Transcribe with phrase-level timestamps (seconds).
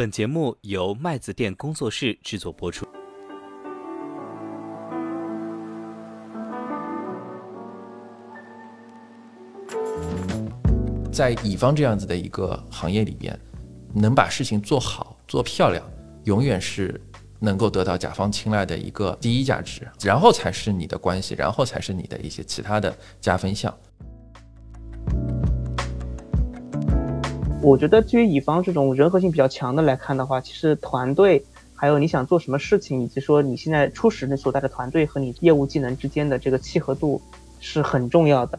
[0.00, 2.86] 本节目由麦子店工作室制作播出。
[11.12, 13.38] 在乙方这样子的一个行业里边，
[13.92, 15.84] 能把事情做好、做漂亮，
[16.24, 16.98] 永远是
[17.38, 23.76] 能够得到甲方青睐的一个第一价值，然后才是你的关系，然后才是你的一些其他的加分项。
[27.62, 37.20] 我觉得，基于乙方这种人和性比较强的来看的话，其实团队还有你想做什么事情，以及说你现在初始你所在的团队和你业务技能之间的这个契合度
[37.60, 38.58] 是很重要的。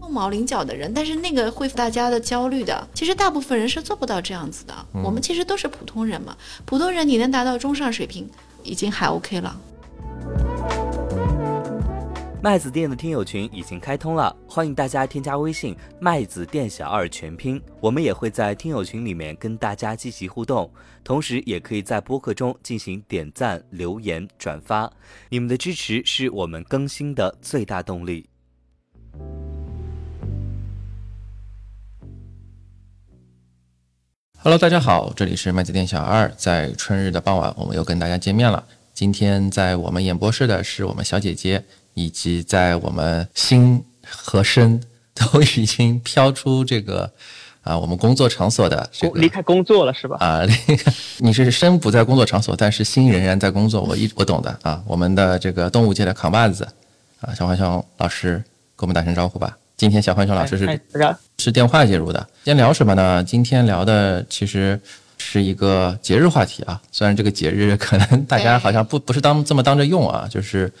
[0.00, 2.88] 凤毛麟角的人，但是那个会大家的焦虑的。
[2.94, 4.74] 其实大部分人是做不到这样子的。
[5.04, 6.34] 我们其实都是普通人嘛，
[6.64, 8.26] 普通人你能达到中上水平，
[8.62, 9.54] 已经还 OK 了。
[12.44, 20.68] 麦子店的听友群已经开通了，欢迎大家添加微信“麦子店小二”全拼，我们也会在听友群里面跟大家积极互动，
[21.04, 24.92] 同时也可以在播客中进行点赞、留言、转发，
[25.28, 28.28] 你们的支持是我们更新的最大动力。
[34.38, 38.66] Hello，大家好，这里是麦子店小二，在春日的傍晚，我们又跟大家见面了。
[38.92, 41.64] 今天在我们演播室的是我们小姐姐。
[41.94, 44.80] 以及在我们心和身
[45.14, 47.10] 都已经飘出这个
[47.62, 50.16] 啊，我们工作场所的这个离开工作了是吧？
[50.18, 53.82] 啊，离开你是身不在工作场所，但是心仍然在工作。
[53.82, 56.66] 我一我懂的啊，我们的这个动物界的扛把子
[57.20, 58.42] 啊，小浣熊老师
[58.76, 59.56] 给我们打声招呼吧。
[59.76, 60.80] 今天小浣熊老师是
[61.38, 62.18] 是电话介入的。
[62.42, 63.22] 今天聊什么呢？
[63.22, 64.80] 今天聊的其实
[65.18, 66.80] 是一个节日话题啊。
[66.90, 70.72] 虽然这个节日可能大家好像不不是当这么当着用啊，就是。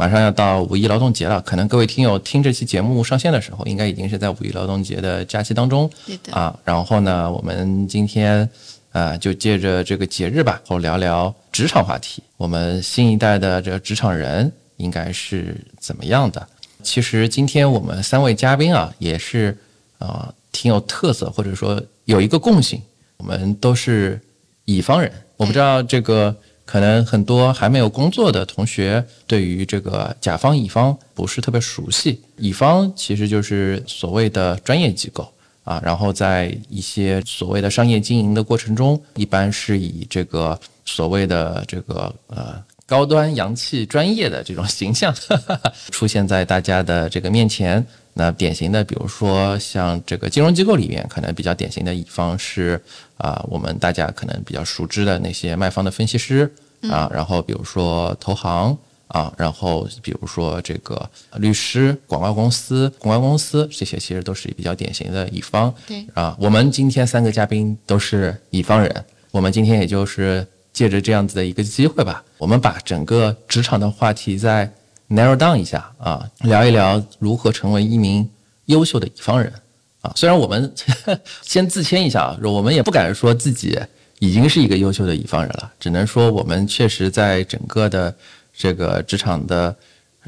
[0.00, 5.90] 马上要到五一劳动节了，可能各位听友听这期节目上线的时候，应该已经是在五一劳动节的假期当中。
[6.30, 8.48] 啊，然后呢，我们今天
[8.92, 12.22] 啊，就借着这个节日吧，后聊聊职场话题。
[12.38, 16.48] 我们新一代的这个职场人应该是怎么样的？
[16.82, 19.54] 其实今天我们三位嘉宾啊，也是
[19.98, 22.80] 啊，挺有特色，或者说有一个共性，
[23.18, 24.18] 我们都是
[24.64, 25.12] 乙方人。
[25.36, 26.34] 我不知道这个。
[26.70, 32.20] 可能很多还没有工作的同学对于这个甲方乙方不是特别熟悉。
[32.36, 35.28] 乙方其实就是所谓的专业机构
[35.64, 45.12] 啊，然后在一些所谓的商业经营的过程中，一般是以这个所谓的这个呃高端洋气专业的这种形象
[45.90, 47.84] 出现在大家的这个面前。
[48.20, 52.78] 那典型的，比如说像这个金融机构里面，可能比较典型的乙方是
[53.16, 58.76] 啊，我们大家可能比较熟知的那些卖方的分析师啊，然后比如说投行
[59.06, 65.74] 啊，然后比如说这个律师、广告公司、公关公司，这些其实都是比较典型的乙方。
[65.86, 74.70] 对啊，我们今天三个嘉宾都是乙方人，我们今天也就是借着这样子的一个机会吧，我们把整个职场的话题在。
[75.10, 78.28] Narrow down 一下啊，聊一聊如何成为一名
[78.66, 79.52] 优秀的乙方人
[80.02, 80.12] 啊。
[80.14, 80.72] 虽然我们
[81.42, 83.76] 先自谦一下啊，我们也不敢说自己
[84.20, 88.14] 已经是一个优秀的乙方人了，只能说我们确实在整个的
[88.56, 89.74] 这个职场的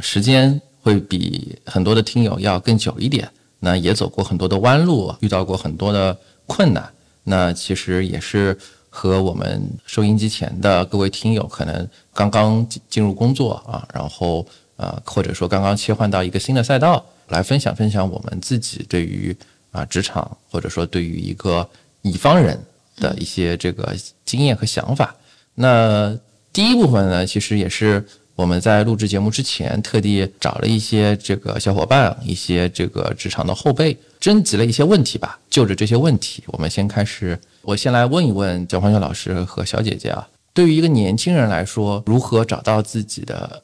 [0.00, 3.30] 时间会比很多的听友要更久一点。
[3.60, 6.90] 那也走过很多的弯路，遇到过很多的困难。
[7.22, 8.58] 那其实也是
[8.90, 14.44] 和我们收音机前的各位听友可能刚刚进入工作啊，然后。
[14.76, 19.36] 啊，或者说刚刚切换到一个新的赛道，来分享分享我们自己对于
[19.70, 21.68] 啊职场，或者说对于一个
[22.02, 22.58] 乙方人
[22.96, 23.94] 的一些这个
[24.24, 25.14] 经验和想法。
[25.54, 26.18] 那
[26.52, 35.38] 第一部分呢，其实也是我们在录制节目之前特地找了一些这个小伙伴，一些这个职场的后辈，征集了一些问题吧。
[35.48, 43.62] 就着这些问题，我们先开始，我先来问一问焦欢笑老师和小姐姐啊，对于一个年轻人来说，如何找到自己的？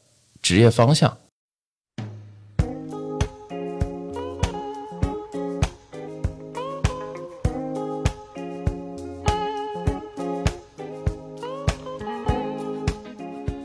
[0.48, 1.14] 职业方向，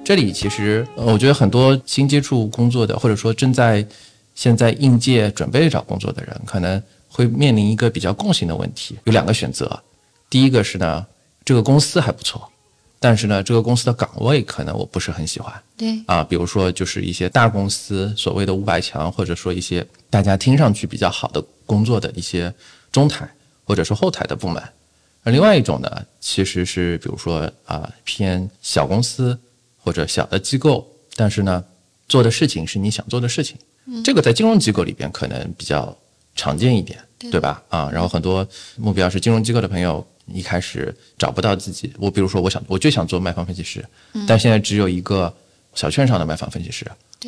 [0.03, 3.87] 这里其实我觉得很多新接触工作的，或者说正在
[4.35, 9.81] 现在应届准备找工作的人，可能会面临一个比较共性的问题，有两个选择。
[10.29, 11.07] 第一个是呢，
[11.45, 12.49] 这个公司还不错。
[13.03, 15.53] 但是呢，这个公司的岗位可能我不是很喜欢。
[15.75, 22.53] 对啊，比如说就是一些大公司所谓的五百强，或者说一些大家听上去比较好的工作的一些
[22.93, 23.29] 中台
[23.65, 24.63] 或者是后台的部门。
[25.23, 25.89] 而另外一种呢，
[26.21, 29.37] 其实是比如说啊偏小公司
[29.77, 31.61] 或者小的机构，但是呢
[32.07, 33.57] 做的事情是你想做的事情。
[34.01, 35.93] 这个在金融机构里边可能比较
[36.37, 37.61] 常见一点，对吧？
[37.67, 38.47] 啊，然后很多
[38.77, 43.83] 目标是金融机构的朋友一开始找不到自己，我比如说我想我就想做卖方分析师，
[44.27, 45.33] 但现在只有一个
[45.75, 46.85] 小券商的卖方分析师，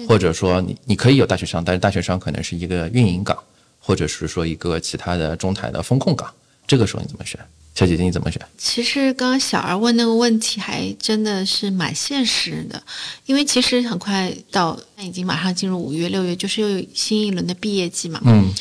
[0.07, 3.38] 或者说你你可以有大学商，但是大学商可能是一个运营岗，
[3.80, 6.33] 或者是说一个其他的中台的风控岗，
[6.65, 7.39] 这个时候你怎么选？
[7.75, 8.42] 小姐姐你怎么选？
[8.57, 12.81] 其实刚刚小儿问那个问题还真的是蛮现实的，
[13.25, 18.21] 因为其实很快到已经马上进入五月六月，就是又有新一轮的毕业季嘛。
[18.25, 18.53] 嗯。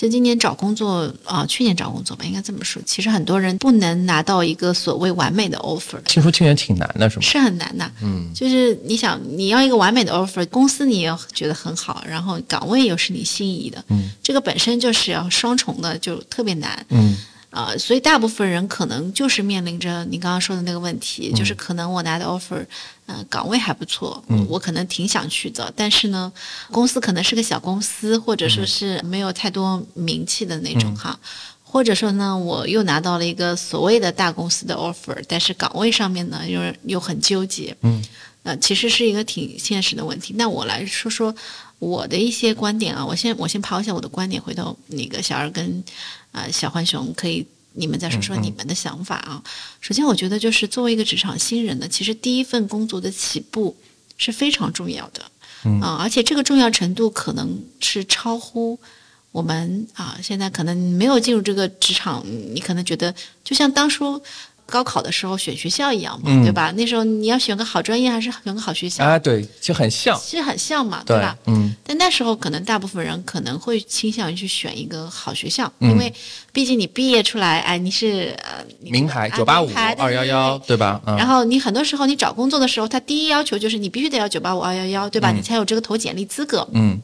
[0.00, 2.80] 其实今年找工作啊，去年找工作吧，应该这么说。
[2.86, 6.00] 其实很多人不能拿到一个所谓完美的 offer。
[6.06, 7.22] 听说去年挺难的，是吗？
[7.22, 7.92] 是很难的。
[8.00, 16.82] 嗯，就是你想你要一个完美的 offer，公司你也要觉得很好，然后岗位又是你心仪的，嗯，这个本身就是要双重的，就特别难。
[16.88, 17.14] 嗯。
[17.50, 22.64] 啊，所以大部分人可能就是面临着你刚刚说的那个问题，就是可能我拿的 offer，
[23.06, 26.32] 嗯，岗位还不错，我可能挺想去的，但是呢，
[26.70, 31.18] 公司可能是个小公司，或者说是没有太多名气的那种哈，
[31.64, 38.00] 或者说呢，我又拿到了一个所谓的大公司的 offer，但是岗位上面呢又又很纠结，嗯，
[38.44, 40.34] 呃，其实是一个挺现实的问题。
[40.36, 41.34] 那我来说说
[41.80, 45.82] 我的一些观点啊，我先我先抛一下我的观点，回头那个小二跟。
[46.32, 49.42] 啊，小浣熊可以，你们再说说你们的想法啊。
[49.80, 53.76] 首先，我觉得就是作为一个职场新人呢，其实第一份工作的起步
[54.16, 55.22] 是非常重要的，
[55.80, 58.78] 啊，而且这个重要程度可能是超乎
[59.32, 62.24] 我们啊，现在可能没有进入这个职场，
[62.54, 64.22] 你可能觉得就像当初。
[64.70, 66.72] 高考的时候选学校一样嘛，对吧？
[66.76, 69.18] 那时候你要选个好专业还是选个好学校啊？
[69.18, 71.36] 对，就很像，其实很像嘛，对吧？
[71.46, 71.74] 嗯。
[71.84, 76.12] 但那时候可能大部分人可能会倾向于去选一个好学校，因为
[76.52, 81.00] 毕竟你毕业出来，哎，你是呃名牌九八五二幺幺，对吧？
[81.04, 85.32] 然后你很多时候你找工作的时候，他第一要求就是你必须得要九八五二幺幺，对吧？
[85.32, 86.66] 你才有这个投简历资格。
[86.72, 87.00] 嗯。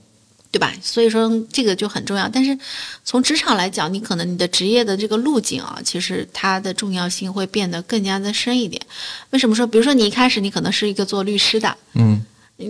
[0.56, 0.73] 对吧？
[0.81, 2.26] 所以说这个就很重要。
[2.26, 2.58] 但是
[3.05, 8.81] 从职场来讲，你可能你的职业的这个路径啊，其实它的重要性会变得更加的深一点。
[9.29, 9.67] 为什么说？
[9.67, 12.25] 比如说你一开始你可能是一个做律师的，嗯，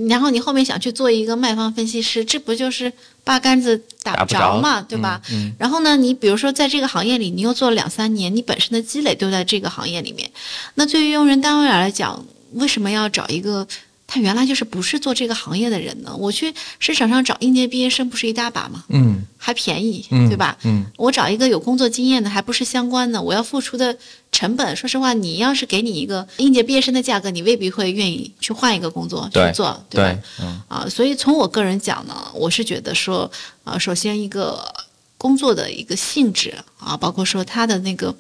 [0.09, 2.93] 然后你后面想去做一个卖方分析师，这不就是
[3.23, 5.23] 八竿子打不着嘛，对吧？
[5.31, 5.55] 嗯。
[5.57, 10.29] 然后呢，你比如说在这个行业里，你又做了两三年，你本身的积累都在这个行业里面。
[10.75, 13.65] 那对于用人单位来讲，为什么要找一个？
[14.09, 16.15] 他原来就是不是做这个行业的人呢？
[16.17, 18.85] 我去市场上找应届毕业生不是一大把吗？
[18.89, 20.57] 嗯，还便宜，对吧？
[20.63, 23.97] 嗯，我找一个有工作经验的，还不是相关的，我要付出的
[24.31, 30.23] 成本，说实话，你要是给你一个应届毕业生的价格，你未必会愿意去换一个工作去做，对吧？
[30.41, 33.29] 嗯啊，所以从我个人讲呢，我是觉得说，
[33.65, 34.73] 啊，首先一个
[35.19, 38.15] 工作的一个性质啊，包括说他的那个，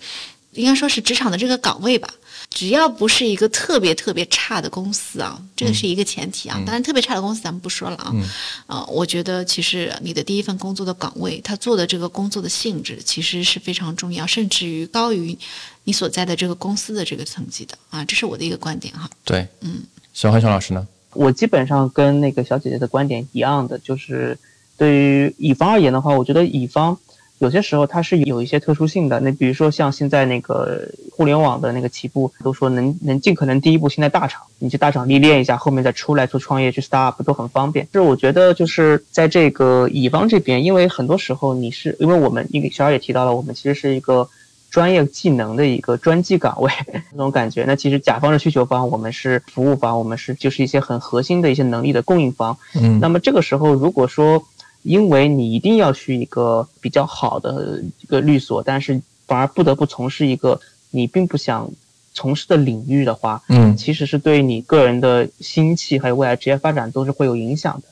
[0.55, 2.09] 应该说是职场的这个岗位吧。
[2.57, 6.59] 只要不是一个特别特别差的公司啊，这个是一个前提啊。
[6.65, 8.15] 当然，特别差的公司咱们不说了啊。
[8.67, 15.37] 啊，我觉得其实你的第一份工作的岗位，他做的这个工作的性质其实是非常重要，甚至于高于
[15.85, 18.03] 你所在的这个公司的这个层级的啊。
[18.07, 19.11] 这是我的一个观点哈。
[19.23, 19.83] 对，嗯，
[20.15, 20.89] 小韩熊老师呢？
[21.13, 24.39] 我基本上跟那个小姐姐的观点一样的，就是
[24.79, 26.99] 对于乙方而言的话，我觉得乙方。
[27.39, 37.87] 有些时候它是有一些特殊性的，那比如说像现在那个互联网的那个起步，都说能能尽可能第一步先在大厂，你去大厂历练一下，后面再出来做创业去 start up 都很方便。
[37.93, 44.27] 是我觉得就是在这个乙方这边，因为很多时候你是因为我们因为小二也提到了，我们其实是一个
[44.71, 46.73] 专业技能的一个专技岗位
[47.13, 47.65] 那种感觉。
[47.67, 52.57] 那其实甲方是需求方，我们是服务方，我们是就是一些很核心的一些能力的供应方。
[52.75, 54.43] 嗯，那么这个时候如果说。
[54.87, 61.69] 因为你一定要去一个比较好的一个律所，但是反而不得不从事一个你并不想
[62.15, 67.89] 从事的领域的话，嗯，其实是对你个人的心气还有未来职业发展都是会有影响的。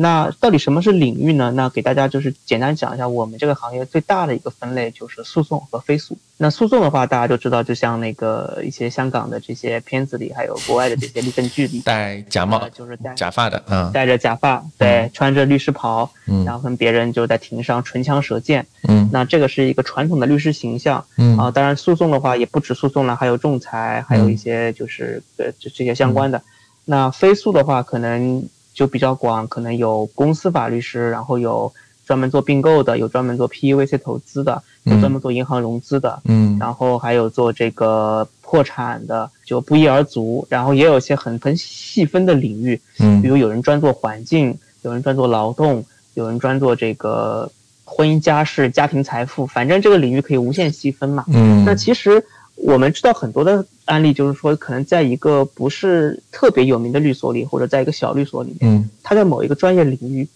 [0.00, 1.50] 那到底什么是领域呢？
[1.56, 6.16] 那给大家就是简单讲一下，我们这个行业最大的一个分类就是诉讼和非诉。
[6.36, 21.36] 那诉讼的话，大家就知道，就像那个一些香港的这些片子里，还有国外的这些律政剧里，戴假帽，就是戴假发的，嗯，戴着假发，对，穿着律师袍，嗯，然后跟别人就在庭上唇枪舌剑，嗯，那这个是一个传统的律师形象，嗯。
[21.36, 26.40] 啊，当然诉讼的话也不止诉讼了，还有仲裁，还有一些就是呃这这些相关的。
[26.84, 28.48] 那非诉的话，可能。
[28.78, 31.72] 就比较广，可能有公司法律师，然后有
[32.06, 40.46] 专门做并购的，有专门做 PEVC 投资的，有专门做银行融资的，嗯，然后还有做这个破产的，就不一而足。
[40.48, 47.50] 然后也有一些很很细分的领域，嗯，比如有人专做环境，有人专做劳动，有人专做这个
[47.84, 51.24] 婚姻家事、家庭财富，反正这个领域可以无限细分嘛。
[51.26, 52.24] 嗯，那其实
[52.62, 53.64] 我们知道很多的。
[53.88, 60.28] 案例就是说，可能在一个不是特别有名的律所里，或者在一个小律所里面，嗯，他在某一个专业领域，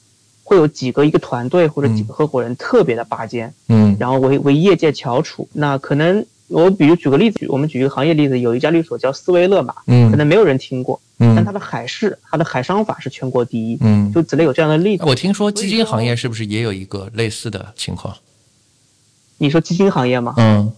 [0.42, 5.46] 会有几个一个团队或者几个合伙人特别的拔尖，嗯，然后为为业界翘楚。
[5.52, 15.04] 那可能我比如举个例子，我们举一个行业例子，有一家律所叫斯威勒玛，嗯，可能没有人听过，嗯，但它的海事，它的海商法是全国第一，嗯，就此类有这样的例子。
[15.04, 18.16] 我听说基金行业是不是也有一个类似的情况？
[19.36, 20.32] 你说基金行业吗？
[20.38, 20.72] 嗯。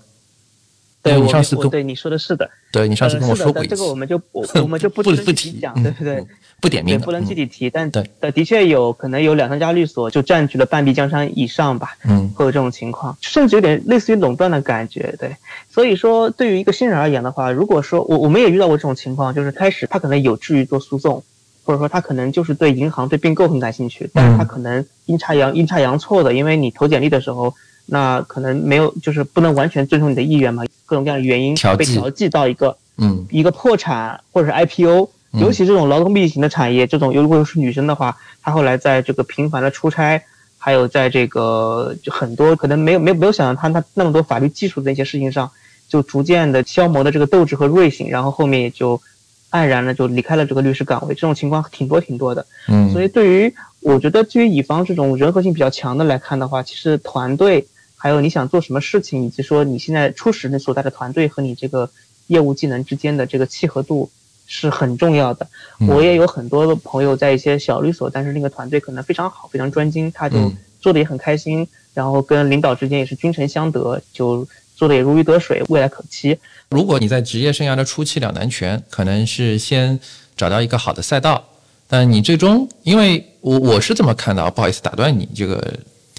[1.04, 6.24] 对，你上次跟对你说的是的，对你上次跟我说过一次，这个我们就不 我们就不不不提讲，对不对？
[6.62, 15.36] 不点名，不能具体提，但对的确有可能有两三家律所就占据了半壁江山以上吧，嗯，会有这种情况，甚至有点类似于垄断的感觉，对。
[15.70, 21.22] 所以说，对于一个新人而言的话，如果说我我们也遇到过这种情况，就是开始他可能有志于做诉讼，
[21.64, 27.54] 或者说他可能就是对银行对并购很感兴趣，但是他可能阴差阳阴差阳错的，因为你投简历的时候。
[27.86, 40.22] 那可能没有，就是不能完全遵从你的意愿嘛，各种各样的原因被调剂到一个，嗯，一个破产或者是 IPO，尤其这种劳动密集型的产业，这种如果是女生的话，她后来在这个频繁的出差，
[40.58, 45.50] 还有在这个就很多可能没有没有没有想到她她那么多法律技术的一些事情上，
[45.88, 49.00] 就逐渐的消磨的这个斗志和锐性，然后后面也就
[49.50, 57.66] 黯然的就离开了这个律师岗位，这种情况挺多挺多的，嗯，所以对于我觉得，对于乙方这种人和性比较强的来看的话，其实团队。
[58.04, 61.88] 还有你想做什么事情，以及说你现在初始你所在的团队和你这个
[62.26, 64.10] 业务技能之间的这个契合度
[64.46, 65.46] 是很重要的。
[65.88, 74.46] 我也有很多的朋友在一些小律所，但是那个团队可能非常好，非常专精，他就做的也很开心，然后跟领导之间也是君臣相得，就
[74.76, 76.38] 做的也如鱼得水，未来可期。
[76.68, 79.98] 如果你在职业生涯的初期两难全，可能是先
[80.36, 81.42] 找到一个好的赛道，
[81.88, 85.72] 但你最终，因为我我是这么看的，不好意思打断你这个。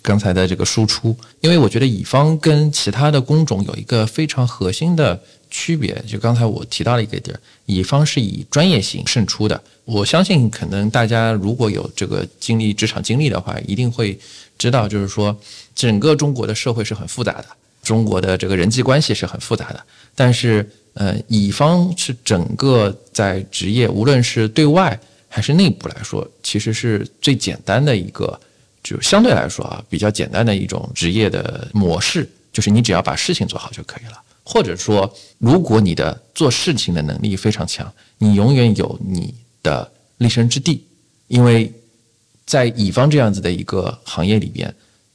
[0.06, 5.20] 刚才的这个输出，因为我觉得乙方跟其他的工种有一个非常核心的
[5.50, 7.36] 区别，就刚才我提到了一个点，
[7.66, 9.60] 乙方是以专业性胜出的。
[9.84, 14.18] 我相信，可能大家如果有这个经历职场经历的话，一定会
[14.60, 15.36] 知道，就是说
[15.74, 17.48] 整个中国的社会是很复杂的，
[17.82, 19.84] 中国的这个人际关系是很复杂的。
[20.14, 28.40] 但是，呃，乙方是整个在职业，无论是对外还是内部来说，其实是最简单的一个。
[28.86, 34.22] 就相对来说啊，比较简单的一种职业的模式，就是你只要把事情做好就可以了。
[34.44, 40.86] 或者说，如果你的做事情的能力非常强，你永远有你的立身之地。
[41.28, 41.74] 因为
[42.46, 44.72] 在乙方这样子的一个行业里边，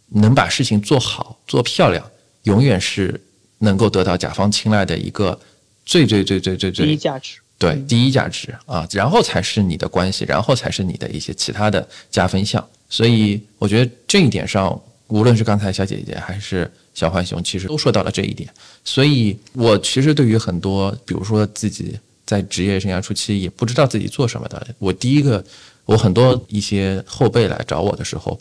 [0.09, 2.05] 能把事情做好做漂亮，
[2.43, 3.23] 永远是
[3.59, 5.39] 能够得到甲方青睐的一个
[5.87, 7.39] 最最最最最最第一价值。
[7.57, 12.69] 对，第一价值啊，然后才是你的关系，然后才是你的一些其他的加分项。
[12.91, 18.53] 所以我觉得这一点上，无论是刚才小姐姐还是小浣熊，其实都说到了这一点。
[18.85, 25.43] 所以我其实对于很多，比如说自己在职业生涯初期也不知道自己做什么的，我第一个，
[25.85, 28.39] 我很多一些后辈来找我的时候，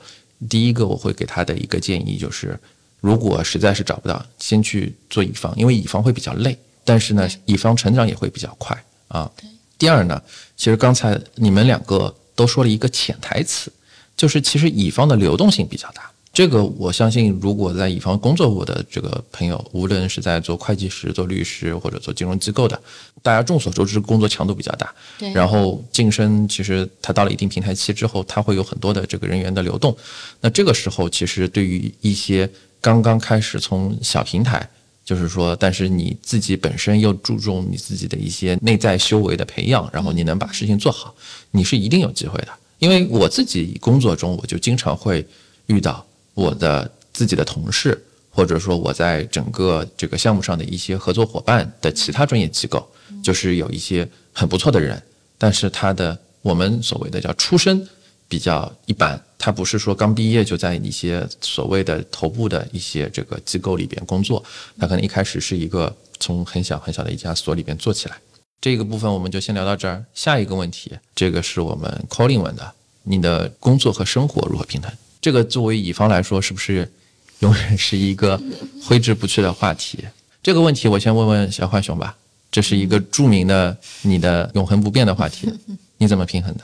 [0.49, 2.59] 第一个我会给他的一个建议就是，
[3.01, 8.75] 如果实在是找不到，先去做乙方，因为乙方会比较累，但是呢，乙方成长也会比较快
[9.09, 9.31] 啊。
[9.77, 10.21] 第二呢，
[10.57, 13.71] 其实刚才你们两个都说了一个潜台词。
[14.19, 22.77] 就是其实乙方的流动性比较大，这个我相信，如果在乙方工作过的这个朋友，无论是在做会计师、做律师或者做金融机构的，
[23.21, 24.93] 大家众所周知，工作强度比较大。
[25.17, 25.31] 对。
[25.31, 29.95] 然后晋升，其实他到了一定平台期之后，他会有很多的这个人员的流动。
[30.41, 32.49] 那这个时候，其实对于一些
[32.81, 34.69] 刚刚开始从小平台，
[35.05, 41.15] 就是说，但是你自己本身又注重你自己的一些内在修为的培养，然后你能把事情做好，
[41.51, 42.49] 你是一定有机会的。
[42.79, 45.25] 因为我自己工作中，我就经常会
[45.67, 52.89] 遇到我的自己的同事，或者说我在整个这个项目上的一些合作伙伴的其他专业机构，
[53.23, 55.01] 就是有一些很不错的人，
[55.37, 57.87] 但是他的我们所谓的叫出身
[58.29, 64.41] 比较一般，他不是说刚毕业就在一些所谓的头部的一些这个机构里边工作，
[64.79, 68.17] 他可能一开始是一个从很小很小的一家所里边做起来。
[68.61, 70.03] 这个部分我们就先聊到这儿。
[70.13, 72.73] 下一个问题，这个是我们 Colin 问的：
[73.03, 74.91] 你的工作和生活如何平衡？
[75.21, 76.91] 这个作为乙方来说，是不是
[77.39, 78.37] 永远是一个
[78.83, 80.03] 挥之不去的话题？
[80.43, 82.17] 这个问题我先问问小浣熊吧。
[82.51, 85.49] 这是一个著名的你的永恒不变的话题，
[85.97, 86.63] 你怎么平衡的？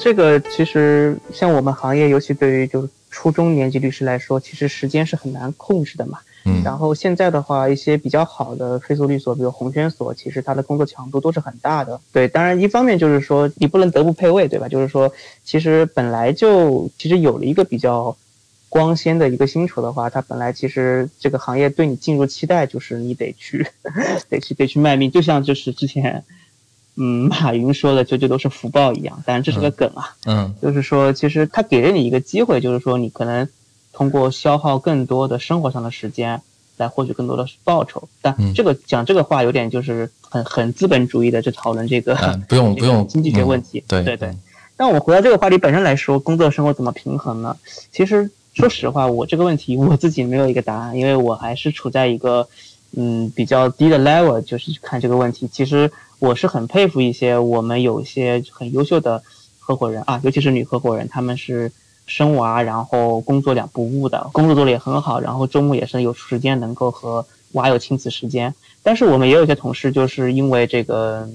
[0.00, 2.88] 这个其实像我们行业，尤其对于就。
[3.14, 6.18] 初中年级律师来说，其实时间是很难控制的嘛。
[6.44, 12.00] 嗯，然后现在的话，一些比较好的非诉律所，比如红圈所，其实它的工作强度都是很大的。
[12.12, 14.66] 对，当然一方面就是说你不能德不配位，对吧？
[14.68, 15.12] 就是说，
[15.44, 18.16] 其实本来就其实有了一个比较
[18.68, 23.64] 光鲜的一个薪酬的话，它本来其实这个行业对你进入期待就是你得去，
[24.28, 26.24] 得去得去卖命，就像就是之前。
[26.96, 30.14] 嗯， 马云说的“就就都是福报”一样，当然这是个梗啊。
[30.26, 33.48] 嗯，就是说，其实他给了你一个机会，就是说你可能
[33.92, 36.40] 通过消耗更多的生活上的时间
[36.76, 38.08] 来获取更多的报酬。
[38.20, 42.16] 但这个讲这个话有点就是很很资本主义的，就讨论这个
[42.48, 43.82] 不用不用经济学问题。
[43.88, 44.34] 对对对。
[44.76, 47.56] 但我们回到这个话题本身来说，工作生活怎么平衡呢？
[47.92, 52.48] 其实说实话，我这个问题 我自己没有一个答案，因为我还是处在一个
[52.96, 55.48] 嗯比较低的 level，就是去看这个问题。
[55.52, 55.88] 其实
[56.24, 59.22] 我是很佩服一些我们有一些很优秀的
[59.58, 61.70] 合伙人啊，尤其是女合伙人，他们是
[62.06, 68.54] 生娃然后工作两不误的，工作做的也很好，然后周末也是有时间能够和娃有亲子时间。
[68.82, 71.28] 但是我们也有一些同事就是因为这个。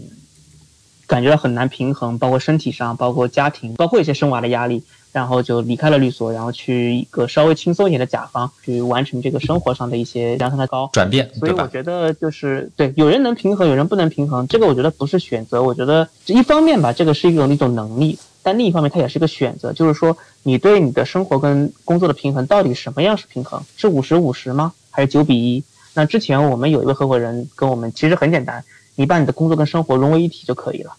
[1.10, 11.30] 感觉到很难平衡，包括身体上，包括家庭，包括一些生娃的压力，然后就离开了律所，然后去一个稍微轻松一点的甲方去完成这个生活上的一些量上的高转变。
[11.36, 23.64] 所以我觉得就是对，有人能平衡，有人不能平衡，这个我觉得不是选择，我觉得一方面吧，这个是一种一种能力，但另一方面它也是一个选择，就是说你对你的生活跟工作的平衡到底什么样是平衡？
[23.78, 24.74] 是五十五十吗？
[24.92, 25.64] 还是九比一？
[25.96, 28.64] 那之前我们有一位合伙人跟我们，其实很简单。
[28.96, 30.92] 你把你的工作跟生活融为一体就可以了。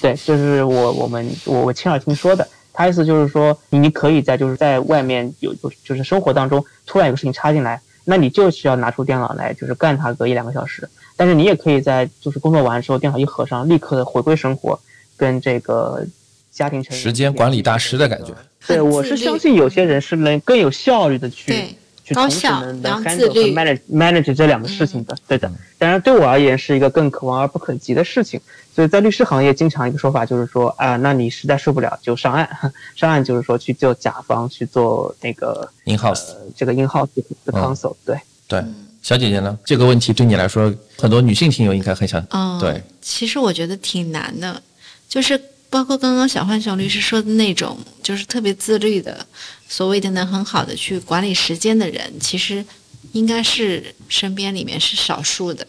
[0.00, 2.46] 对，就是我我们我我亲耳听说的。
[2.78, 10.88] 他意思就是说，你可以在就是在外面有有就是生活当中突然有个事情插进来，那你就需要拿出电脑来就是干它个一两个小时。
[11.16, 14.78] 但是你也可以在就是工作完之后电脑一合上，立刻的回归生活，
[15.16, 16.06] 跟这个
[16.52, 17.02] 家庭成员。
[17.02, 18.32] 时间管理大师的感觉。
[18.64, 21.74] 对，我是相信有些人是能更有效率的去。
[22.14, 25.46] 高效，然后自律，manage manage 这两个事情的，对的。
[25.76, 28.40] 当然，对我而言是一个更可望而不可及的事情。
[28.78, 32.48] 所以在律师行业，经常一个说法就是说，啊，那你实在受不了就上岸，
[32.94, 37.08] 上岸就是说去救甲方，去做那个 in house，这个 in house
[37.44, 37.96] 的 counsel。
[38.06, 38.16] 对
[38.46, 38.64] 对，
[39.02, 39.58] 小姐姐呢？
[39.64, 42.24] 这个问题对你来说，很多女性听友应该很想。
[42.30, 42.80] 嗯，对。
[43.02, 44.62] 其实我觉得挺难的，
[45.08, 45.40] 就是。
[45.70, 49.26] 包括刚刚小浣熊律师说的那种，就是特别自律的，
[49.68, 52.64] 所谓的能很好的去管理时间的人，其实
[53.12, 55.66] 应该是身边里面是少数的，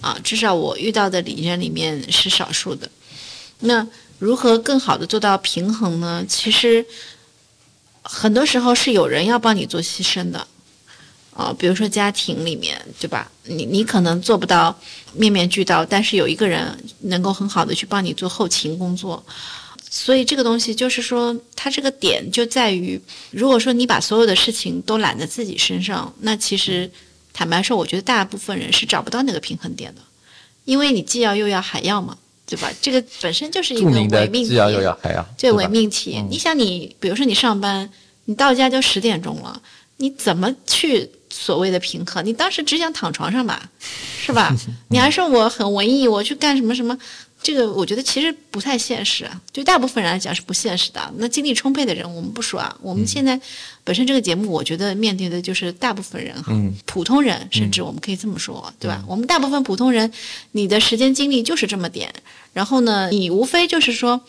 [0.00, 2.90] 啊，至少我遇到的里人里面是少数的。
[3.60, 3.86] 那
[4.18, 6.24] 如何更好的做到平衡呢？
[6.28, 6.84] 其实
[8.02, 10.46] 很多时候是有人要帮你做牺牲的。
[11.34, 13.30] 啊，比如说家庭里面，对吧？
[13.42, 14.74] 你你可能做不到
[15.12, 19.22] 面面俱到，但是有一个人能够很好的去帮你做后勤工作，
[19.90, 22.98] 所以这个东西就是说，它这个点就在于，
[23.32, 26.90] 如果说你把所有的事情都揽在自己身上，那其实
[27.36, 30.00] 坦白说，我觉得大部分人是找不到那个平衡点的，
[30.64, 32.72] 因为你既要又要还要嘛，对吧？
[32.80, 36.24] 这个本身就是一个伪命题，既要又要还要，对伪命题。
[36.30, 37.90] 你想，你比如说你上班，
[38.24, 39.60] 你到家就十点钟了，
[39.98, 41.10] 你怎么去？
[41.28, 43.68] 所谓的平衡，你当时只想躺床上吧，
[44.24, 44.56] 是吧？
[44.88, 46.96] 你还说我很文艺，我去干什么什么？
[47.46, 51.00] 这个我觉得其实不太现实啊，对大部分人来讲是不现实的。
[51.18, 53.40] 那精力充沛的人我们不说啊，我们现在
[53.84, 56.52] 本身这个节目，我觉得面对的就是大部分人哈，
[56.86, 59.00] 普通人，甚至我们可以这么说，对吧？
[59.06, 60.10] 我们大部分普通人，
[60.50, 62.12] 你的时间精力就是这么点，
[62.52, 64.20] 然后呢，你无非就是说，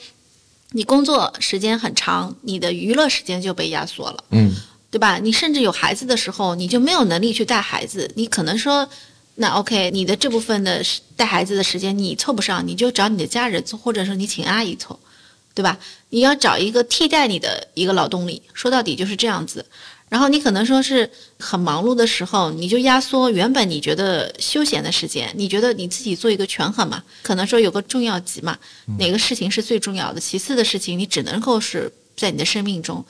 [0.74, 4.54] 你工作时间很长，你的娱乐时间就被压缩了，嗯。
[4.90, 5.20] 对吧？
[5.20, 8.10] 你甚至有孩子的时候，你就没有能力去带孩子。
[8.16, 8.88] 你可能说，
[9.40, 10.84] 那 OK，你的这部分的
[11.16, 15.00] 带孩子的时间你凑不上，你就找你的家人凑，或者说你请阿姨凑，
[15.54, 15.78] 对吧？
[16.10, 18.42] 你要找一个替代你的一个劳动力。
[18.54, 19.66] 说到底就是这样子。
[20.10, 25.30] 然后你可能说是很忙碌的时候，你就压缩原本你觉得休闲的时间。
[25.36, 27.04] 你觉得你自己做一个权衡嘛？
[27.22, 28.58] 可能说有个重要级嘛，
[28.98, 30.20] 哪个事情是最重要的？
[30.20, 33.06] 其次的事情你只能够是在你的生命中。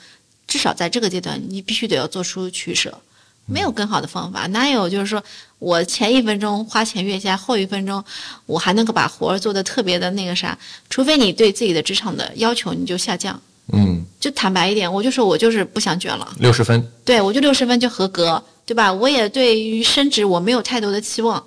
[0.48, 3.00] 至少在这个阶段，你必须得要做出取舍，
[3.48, 4.46] 没有更好的方法。
[4.48, 5.22] 哪有就是说
[5.58, 8.04] 我前一分钟花前月下，后一分钟
[8.46, 10.56] 我还能够把活儿做得特别的那个啥？
[10.90, 13.40] 除非你对自己的职场的要求你就下降。
[13.72, 16.32] 嗯，就坦白一点，我就说我就是不想卷了。
[16.38, 18.92] 六十分，对我就六十分就合格，对吧？
[18.92, 21.42] 我也对于升职我没有太多的期望，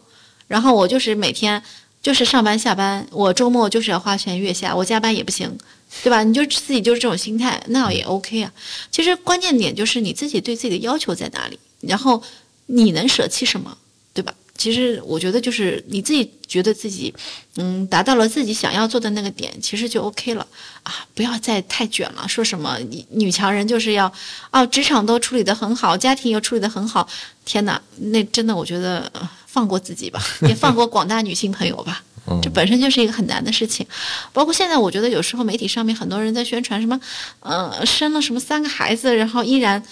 [0.48, 1.62] 然后我就是每天
[2.02, 5.58] 就是上班下班，我周末就是要花前月下，我加班也不行。
[6.04, 6.24] 对吧？
[6.24, 8.50] 你就自己就是这种心态，那也 OK 啊。
[8.90, 12.22] 其实关键点就是你自己对自己的要求在哪里，然后
[12.68, 13.78] 你能舍弃什么，
[14.14, 14.34] 对吧？
[14.58, 17.12] 其实我觉得就是你自己觉得自己，
[17.56, 20.46] 嗯，达到了自己想要做的那个点，其实就 OK 了
[20.84, 21.04] 啊！
[21.16, 22.78] 不要再太卷了，说什么
[23.10, 24.12] 女强人就是要，
[24.52, 27.08] 哦，职场都处理得很好，家庭又处理得很好，
[27.44, 29.12] 天哪，那真的我觉得
[29.48, 32.04] 放过自己吧， 也放过广大女性朋友吧。
[32.44, 33.86] 这本身就是一个很难的事情，
[34.32, 36.98] 包括现在，我觉得有时候媒体上面很多人在宣传什么，
[37.40, 39.84] 呃，生了什么三个孩子，然后依然，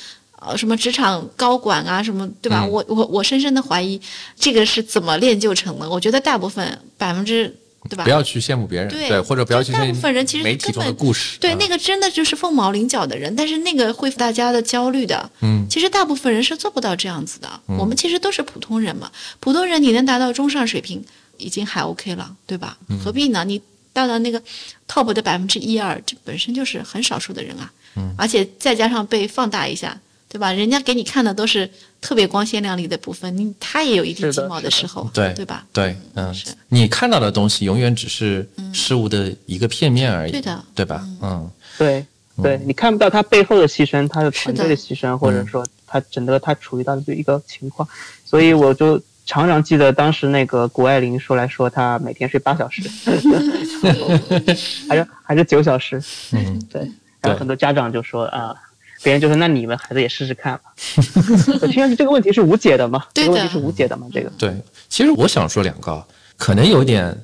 [0.42, 2.66] 呃，什么职场高管啊，什么，对吧？
[2.66, 4.00] 我我我深深的怀疑，
[4.38, 5.90] 这个是怎么练就成的？
[5.90, 7.54] 我觉得大部分百分之
[7.90, 8.04] 对吧？
[8.04, 15.30] 不要去羡慕别人，对，或者不要去羡慕大部分人其实媒体中的故事，对，那个真的就是凤毛麟角的人，但是那个会大家的焦虑的。
[15.42, 17.50] 嗯，其实大部分人是做不到这样子的。
[17.66, 21.04] 我们其实都是普通人嘛，普通人你能达到中上水平，
[21.38, 22.78] 已经还 OK 了，对吧？
[23.04, 23.44] 何必呢？
[23.46, 24.42] 你到了那个
[24.88, 27.72] top 的百分之一二，这本身就是很少数的人啊。
[27.96, 30.00] 嗯，而且再加上被放大一下。
[30.30, 30.54] 对吧？
[30.54, 31.68] 人家给你看的都是
[32.00, 35.66] 特别光鲜亮丽的部分，你他也有一定鸡毛的时候，对对吧？
[35.74, 36.52] 对，嗯，是。
[36.68, 41.04] 你看到的东西永远只是事物的一个片面而已，对的，对吧？
[41.24, 42.06] 嗯，对，
[42.44, 44.78] 对你看不到他背后的牺牲，他的团队的。
[44.78, 47.90] 牺牲，或者说他整个他处于到的一个情况，
[48.24, 52.84] 所以我就常常记得当时那个谷爱凌说来说，她每天睡八小时，
[54.88, 56.00] 还是还是九小时，
[56.34, 56.88] 嗯，对，
[57.20, 58.56] 然后很多家长就说啊。
[59.02, 60.74] 别人就说：“那你们孩子也试试看吧。
[61.72, 63.06] ”听上去这个问题是无解的吗？
[63.14, 64.08] 这个问题是无解的吗？
[64.14, 64.54] 这个对，
[64.90, 66.06] 其实我想说两个，
[66.38, 67.18] 可能有点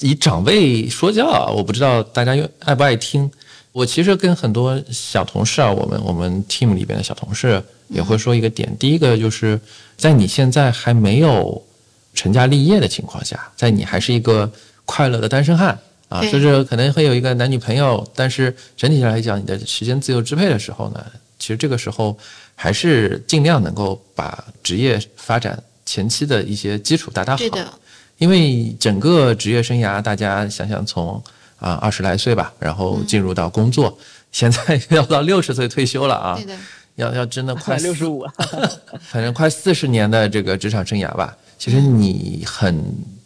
[0.00, 3.30] 以长辈说教啊，我不知道大家爱不爱听。
[3.72, 9.58] 我其实跟很多小同事啊，我们我们 team 里边的小同事也会说一个点，第一个就是
[9.96, 11.64] 在你现在还没有
[12.14, 14.52] 成家立业的情况下，在你还是一个
[14.84, 15.78] 快乐的单身汉。
[16.12, 21.02] 啊，就是可能会有一个男女朋友，但是整体上来讲，你的时间自由支配的时候呢，
[21.38, 22.16] 其实这个时候
[22.54, 27.42] 还是尽量能够把职业发展前期的一些基础打打好。
[28.18, 31.20] 因为整个职业生涯，大家想想从
[31.58, 33.98] 啊二十来岁吧，然后进入到工作，
[34.30, 36.38] 现在要到六十岁退休了啊。
[36.96, 38.26] 要要真的快六十五，
[39.10, 42.84] 反正快四十年的这个职场生涯吧，其实你很。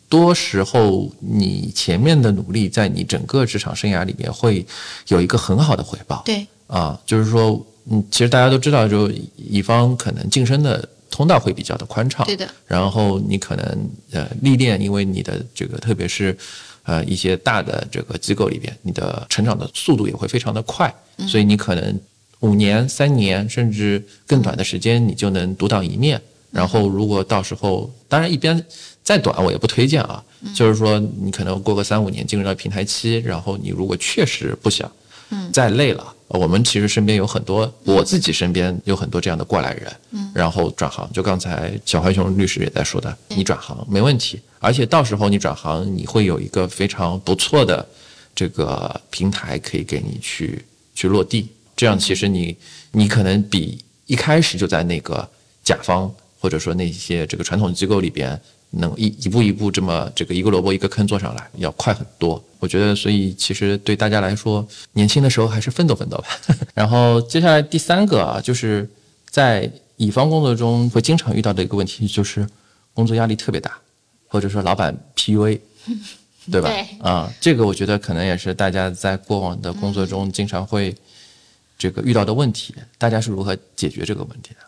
[0.09, 4.65] 多时候，你前面的努力，在你整个职场生涯里面会
[5.09, 6.23] 有一个很好的回报。
[6.25, 12.25] 对，啊，就是说，嗯，其实大家都知道，就乙方可能晋升的通道会比较的宽敞。
[12.25, 12.49] 对的。
[12.67, 16.37] 然后你可能呃历练，因为你的这个，特别是
[16.85, 20.95] 呃一些大的这个机构里边，你的成长的速度也会非常的快。
[21.17, 21.27] 嗯。
[21.27, 22.01] 所以你可能
[22.41, 26.23] 五年、三年，甚至更短的时间，你就能独当一面。
[26.53, 28.65] 然后如果到时候，当然一边。
[29.07, 30.21] 再短我也不推荐啊，
[30.53, 34.91] 就是说你可能过个三五年进入到平台期，然后你如果确实不想，
[35.53, 39.97] 再累了，我们其实身边有很多，我自己身边有很多这样的过来人，
[40.35, 47.87] 然后转行，就刚才小浣熊律师也在说的，你转行没问题，而且到时候你转行，你会有一个非常不错的
[48.35, 50.65] 这个平台可以给你去
[50.97, 52.57] 去落地，这样其实你
[52.91, 55.29] 你可能比一开始就在那个
[55.63, 58.37] 甲方或者说那些这个传统机构里边。
[58.71, 62.43] 能一一步一步这么这个一个萝卜一个坑做上来，要快很多。
[62.59, 66.25] 我觉得，所以其实对大家来说，年轻的时候还是奋斗奋斗吧。
[66.75, 68.89] 然后接下来第三个啊，就是
[69.31, 72.47] 在乙方工作中会经常遇到的一个问题，就是
[72.93, 73.79] 工作压力特别大，
[74.27, 75.61] 或者说老板 PUA，
[76.51, 76.71] 对吧？
[77.01, 80.95] 啊，这个我觉得可能也是大家在过往的工作中经常会
[81.79, 82.75] 这个遇到的问题。
[82.99, 84.61] 大家是如何解决这个问题的？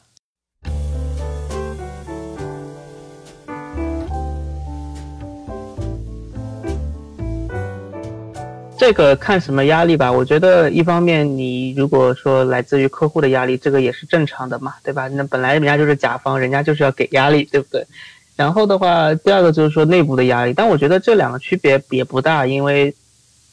[8.88, 15.08] 这个看什么压力吧，我觉得一方面你如果说来自于客户的压力，这个也是正常的嘛，对吧？
[15.08, 17.86] 那本来人家就是甲方，人家就是要给压力，对不对？
[18.34, 22.94] 然后的话，第二个就是说内部的压力，但我觉得这两个区别也不大，因为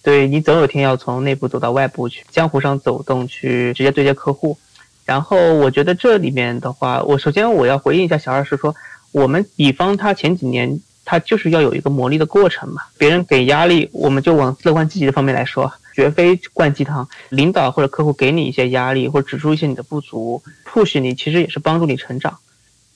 [0.02, 4.58] 对你总有一天要从内部走到外部去，江湖上走动去直接对接客户。
[5.04, 8.74] 然后我觉得这里面的话，我首先我要回应一下小二，是说
[9.12, 10.80] 我们乙方他前几年。
[11.06, 17.08] 他就是要有一个磨砺的过程嘛，别人给压力，我们就往乐观积极的方面来说，绝非灌鸡汤。
[17.30, 22.38] 领导或者客户给你一些压力，或者指出一些你的不足，push 你，其实也是帮助你成长。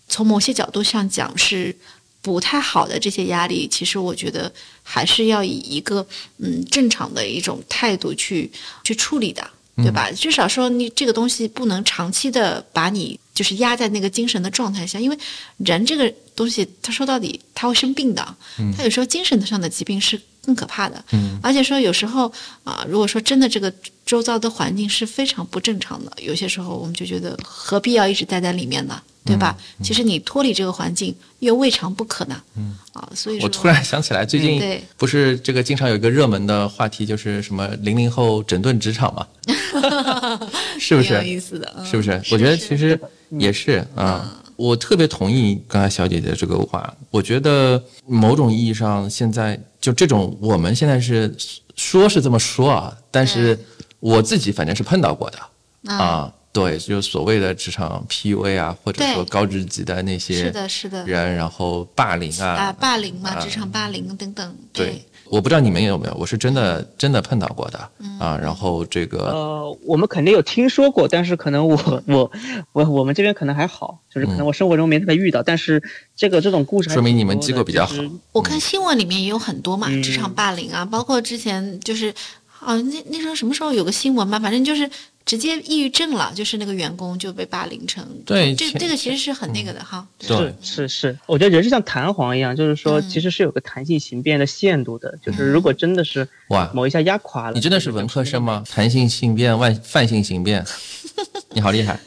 [0.08, 1.76] 从某些角度上讲是
[2.22, 6.06] 不太好的这些压力，其实我觉得还是要以一个
[6.39, 8.52] 嗯正常的一种态度去
[8.84, 10.10] 去处理的，对吧？
[10.12, 13.19] 至少说你这个东西不能长期的把你。
[13.32, 15.17] 就是压在那个精神的状态下，因为
[15.60, 18.36] 人这个东西，他说到底他会生病的，
[18.78, 21.04] 他有时候精神上的疾病是更可怕的。
[21.12, 22.32] 嗯，而且说有时候
[22.63, 23.71] 啊，如果说真的这个
[24.06, 29.02] 周遭的环境是非常不正常的，有些时候我们就觉得何必要一直待在里面呢？
[29.25, 29.56] 对吧？
[29.84, 32.41] 其实你脱离这个环境又未尝不可呢。
[32.56, 39.28] 嗯啊，所以我突然想起来，最近不是这个经常有一个热门的话题，就是什么零零后整顿职场嘛？
[40.80, 41.13] 是不是？
[41.15, 42.19] 有意思的，是不是？
[42.32, 42.99] 我觉得其实
[43.30, 44.38] 也是啊。
[44.60, 46.93] 我特别同意刚才小姐姐这个话。
[47.10, 51.34] 我觉得某种意义上，现在就这种我们现在是
[51.78, 53.58] 说是这么说啊，但是
[54.02, 56.34] 我自己反正是碰到过的啊。
[56.52, 64.58] 对，就是所谓的职场 PUA 啊，或者说高职级的那些是的，是的人，然后霸凌啊，啊，霸凌嘛，职场霸凌等等。
[64.74, 67.80] 对，我不知道你们有没有，我是真的真的碰到过的
[68.20, 68.38] 啊。
[68.42, 72.32] 然后这个呃，我们肯定有听说过，但是可能我 我
[72.74, 75.44] 我我们这边可能还好，就是可能我生活中没太遇到。
[75.44, 75.82] 但是
[76.15, 77.96] 这个这种故事说明你们机构比较好。
[78.32, 82.13] 我看新闻里面也有很多嘛，职场霸凌啊，包括之前就是
[82.60, 84.89] 啊，那那时候什么时候有个新闻嘛，反正就是。
[85.30, 88.04] 直接抑郁症了，就是那个员工就被霸凌成。
[88.26, 90.04] 对，这这个其实是很那个的哈。
[90.20, 95.15] 是是是，我觉得人是像弹簧一样，就是说其实是有个弹性形变的限度的。
[95.24, 98.63] 就是如果真的是哇，某一下压垮了，你真的是文科生吗？
[98.68, 100.65] 弹性形变、万泛性形变，
[101.54, 102.00] 你好厉害。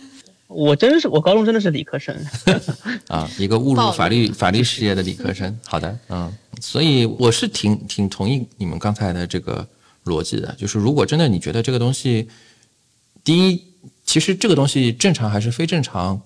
[0.48, 2.12] 我真是，我高中真的是理科生。
[3.06, 5.56] 啊，一个误入法律法律事业的理科生。
[5.64, 9.64] 好的，嗯，所以我是挺挺同意你们刚才的这个
[10.06, 12.26] 逻辑的，就是如果真的你觉得这个东西。
[13.24, 13.64] 第一，
[14.04, 16.20] 其实这个东西正常还是非正常，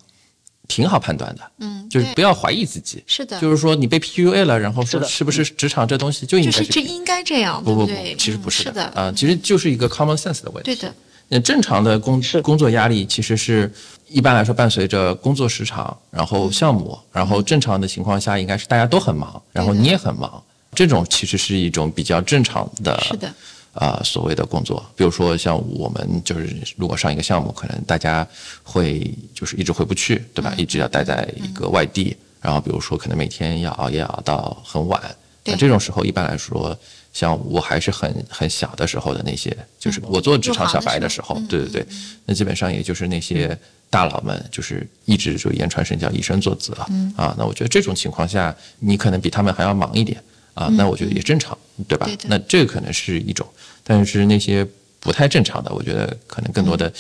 [0.67, 1.43] 挺好判断的。
[1.59, 3.03] 嗯，就是不要怀疑自己。
[3.07, 7.63] 是的，就是说你被 PUA 了，然后说是不是职场这东西就应该是这应该这样？
[7.63, 10.75] 不不不，其实不是的啊，其实就是一个 common sense 的问题。
[10.75, 10.95] 对的，
[11.29, 13.71] 那正常的工工作压力其实是
[14.09, 20.43] 一般来说伴随着工作时长，然后项目，然后正常的情况下应该是大家都很忙，然后你也很忙，
[20.75, 22.99] 这种其实是一种比较正常的。
[23.01, 23.33] 是的。
[23.77, 28.27] 啊，所谓的工作，比如说像我们就是，如果上一个项目，可能大家
[28.63, 30.55] 会就是一直回不去，对吧？
[30.57, 34.99] 一直要待在一个外地，然后比如说可能每天要熬夜熬到很晚，
[35.45, 36.75] 那这种时候一般来说，
[37.13, 41.87] 像我还是很很小的时候的那些，就是我做职场小白的时候，对对对，
[42.25, 43.57] 那基本上也就是那些
[43.91, 46.73] 大佬们，就是一直就言传身教，以身作则
[47.15, 47.35] 啊。
[47.37, 50.19] 那我觉得这种情况下，你可能比他们还要忙一点。
[50.57, 51.55] 啊，那我觉得也正常，
[51.87, 52.07] 对吧？
[52.31, 53.47] 那这个可能是一种，
[53.89, 54.67] 但是那些
[54.99, 56.93] 不太正常的，我觉得可能更多的，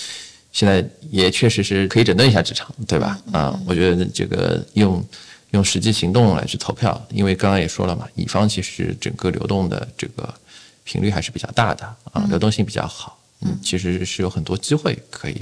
[0.52, 3.20] 现在也确实是可以整顿一下职场，对吧？
[3.32, 5.04] 啊，我觉得这个用
[5.50, 10.32] 用实际行动来去投票，因为刚刚也说了嘛，乙方其实整个流动的这个
[10.84, 15.34] 频率还是比较大的啊，流动性比较好，嗯，其实是有很多机会可以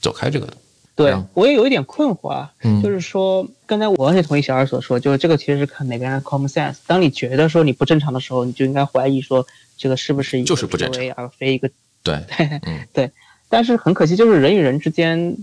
[0.00, 0.56] 走开这个的。
[0.94, 2.50] 对我也有一点困惑啊，
[2.82, 6.76] 就是说，刚才我完全同意小二所说，就是这个其实是看每个人的 common sense。
[6.86, 11.70] 当你觉得说你不正常的时候，你就应该怀疑说这个是不是一个不正常，而非一个
[12.02, 12.18] 对
[12.92, 13.10] 对。
[13.48, 15.36] 但是很可惜，就是人与人之间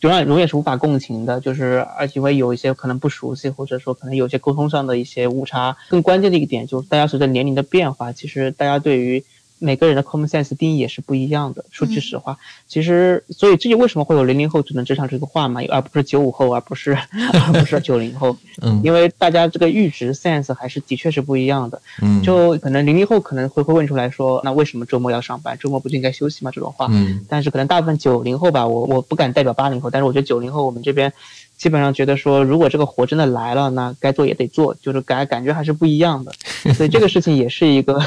[0.00, 5.76] 永远永远是无法共情的，就是而且会有一些可能不熟悉，或者说可能有些沟通上的一些误差。
[5.88, 9.22] 更关键的一个点就是，大家随着年龄的变化，其实大家对于
[9.58, 11.64] 每个人的 common sense 定义也是不一样的。
[11.70, 12.36] 说句实话，
[12.68, 18.36] 其实所以这就为什么会有零零后只能职场这个话嘛，而不是九五后，而不是 而不是九零后。
[18.62, 21.80] 嗯，因为大家这个阈值 sense 还是的确是不一样的。
[22.02, 25.56] 嗯，就可能零零后可能会会问出来说，那为什么周末要上班？
[25.58, 26.50] 周末不就应该休息吗？
[26.52, 26.86] 这种话。
[26.90, 31.12] 嗯，但是可能大部分九零后吧，我我不敢代表八零后，但是我觉得九零后我们这边。
[31.56, 36.32] 基本上觉得说，如果这个活真的来了，那该做也得做，就是感感觉还是不一样的。
[36.74, 37.98] 所以这个事情也是一个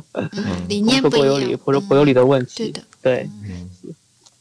[0.68, 2.52] 理念国有理或者国有理的问题。
[2.56, 3.28] 对的，对。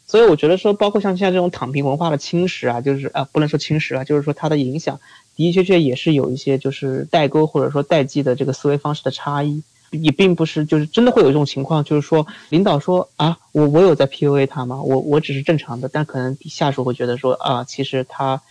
[0.06, 5.02] 所以我觉得说，包括像现在这种躺平文化的侵蚀啊，就是啊，不能说侵蚀啊，就是说它的影响的
[5.38, 9.64] 的确确也是有一些就是代沟或者说代际的这个思维方式的差异。
[9.92, 14.82] 也并不是，就是真的会有一种情况，就是说领导说啊，我我有在 PUA 他吗？
[14.82, 18.42] 我我只是正常的，但可能下属会觉得说啊，其实他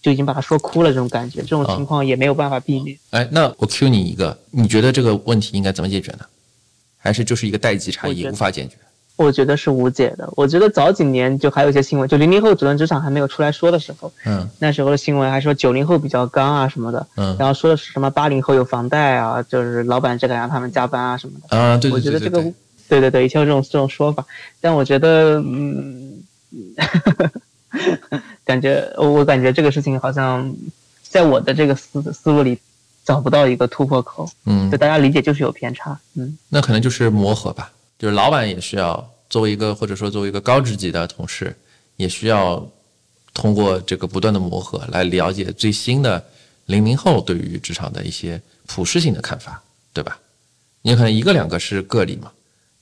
[0.00, 2.96] 就已经把他说哭了，这种感觉，这种情况也没有办法避免。
[3.10, 6.24] 哎，那我 Q 你一个，你觉得这个问题应该怎么解决呢？
[6.96, 8.76] 还是就是一个代际差异无法解决？
[9.16, 10.28] 我觉得是无解的。
[10.36, 22.42] 我觉得早几年就还有一些新闻，就零零后主任职场还没有出来说的时候，嗯，那时候的新闻还说九零后比较刚啊什么的，嗯，然后说的是什么八零后有房贷啊，就是老板这敢让他们加班啊什么的，啊，对我觉得这个，
[22.88, 24.26] 对对对，以前有这种这种说法，
[24.60, 26.22] 但我觉得，嗯，
[28.44, 30.52] 感觉我感觉这个事情好像
[31.02, 32.58] 在我的这个思思路里
[33.04, 37.70] 找不到一个突破口，嗯，就大家理解就是有偏差，嗯，那可能就是磨合吧。
[38.04, 41.56] 就是老板也需要作为一个或者说作为一个高职级的同事，
[41.96, 42.62] 也需要
[43.32, 46.22] 通过这个不断的磨合来了解最新的
[46.66, 49.62] 零零后对于职场的一些普适性的看法，
[49.94, 50.20] 对吧？
[50.82, 52.30] 你可能一个两个是个例嘛，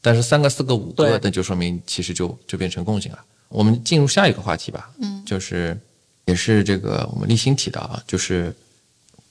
[0.00, 3.24] 但是三个四个五个，那就说明其实就就变成共性了。
[3.48, 5.78] 我们进入下一个话题吧，嗯，就是
[6.24, 8.52] 也是这个我们立新提到啊，就是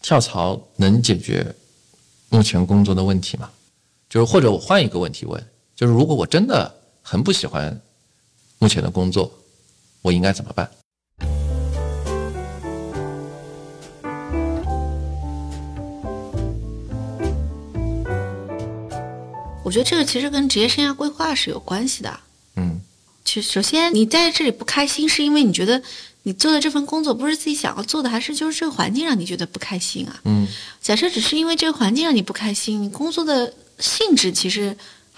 [0.02, 1.54] 跳槽能解决
[2.30, 3.50] 目前工作的问题吗？
[4.10, 5.46] 就是或者我换一个问题问。
[5.82, 7.82] 就是如果我真的很不喜欢
[8.60, 9.34] 目前的工作，
[10.04, 10.70] 我应该怎么办？
[19.64, 22.20] 我觉得这个其实跟职业生涯规划是有关系的。
[22.58, 22.80] 嗯，
[23.26, 25.82] 其实首先你在这里不开心，是因为你觉得
[26.22, 30.22] 你做的这份工作不是自己想要做的，还是就是这个环境让你觉得不开心啊？
[30.26, 30.48] 嗯，
[30.80, 33.52] 假设只是因为这个环境让你不开心，你工作的。
[33.80, 34.78] 性质其实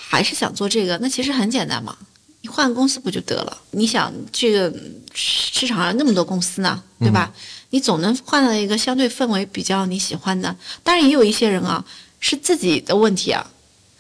[0.09, 1.95] 还是想做这个，那其实很简单嘛，
[2.41, 3.57] 你换个公司不就得了？
[3.71, 4.71] 你想这个
[5.13, 7.33] 市场上那么多公司呢，对吧？
[7.71, 10.55] 你总能换到一个相对氛围比较你喜欢的。
[10.83, 11.83] 当然也有一些人啊，
[12.19, 13.49] 是自己的问题啊。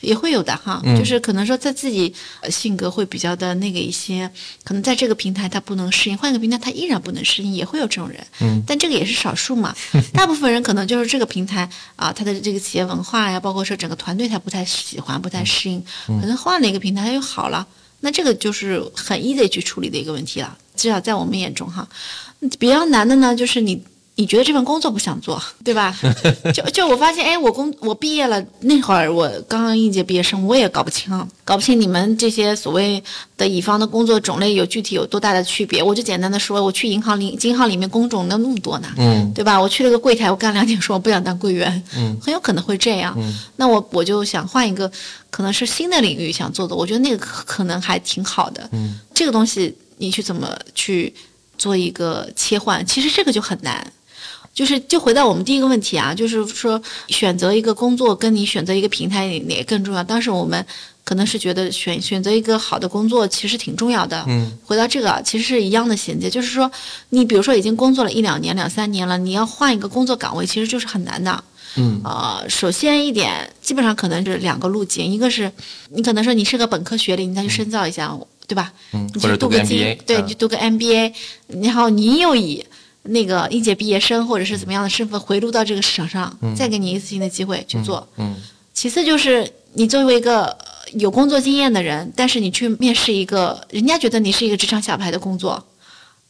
[0.03, 2.13] 也会有的哈，就是可能说在自己
[2.49, 4.29] 性格会比较的那个一些，
[4.63, 8.19] 可能在这个平台他不能适应，换一个平台他依然不能适应，也会有这种人。
[8.41, 9.73] 嗯，但这个也是少数嘛。
[10.13, 17.65] 大部分人可能就是这个平台啊，他的这个企业文化呀，包括说整个团队他不太喜欢，不太适应，可能换了一个平台他又好了。
[18.01, 21.87] 那这个就是很 easy 去处理的一个问题了，至少在我们眼中哈。
[22.59, 23.81] 比较难的呢，就是你。
[24.15, 25.95] 你觉得这份工作不想做， 对吧？
[26.53, 31.11] 就就我发现，哎，我工我毕业了那会儿，我刚刚应届毕业生，我也搞不清，
[31.43, 33.03] 搞不清你们这些所谓
[33.35, 35.81] 的乙方的工作种类有具体有多大的区别。
[35.81, 39.59] 我就简单的说，我去银行里银行里面工种能那么多呢，嗯，对吧？
[39.59, 43.17] 我去了个柜台，我干两点，说我不想当柜员，嗯，很有可能会这样。
[43.55, 44.89] 那我我就想换一个，
[45.31, 48.69] 可能是新的领域想做的，我觉得那个可能还挺好的。
[48.73, 51.11] 嗯，这个东西你去怎么去
[51.57, 52.85] 做一个切换？
[52.85, 53.91] 其实这个就很难。
[54.53, 60.03] 就是就回到我们第一个问题啊，就是说选择一个工作跟你选择一个平台哪个更重要？
[60.03, 60.63] 当时我们
[61.03, 64.23] 可能是觉得选选择一个好的工作其实挺重要的。
[64.27, 66.71] 嗯，回到这个其实是一样的衔接，就是说
[67.09, 71.43] 你比如说已经工作了一两年、两三年了，你要换一个工作岗位，其实就是很难的。
[71.75, 75.51] 嗯，呃，首先一点，基本上可能是两个路径，一个是
[75.89, 78.15] 你可能说你是个本科学历，你再去深造一下，
[78.47, 78.71] 对吧？
[78.91, 81.11] 嗯，或者读个 MBA，对，你读个 MBA，
[81.47, 82.63] 然后你又以。
[83.03, 88.07] 那个应届毕业生或者是怎么样的身份回流到这个市场上，再给你一次性的机会去做。
[88.17, 88.35] 嗯。
[88.73, 90.57] 其次就是你作为一个
[90.93, 95.63] 有工作经验的人，但是你去面试一个人家觉得你是一个职场小白的工作，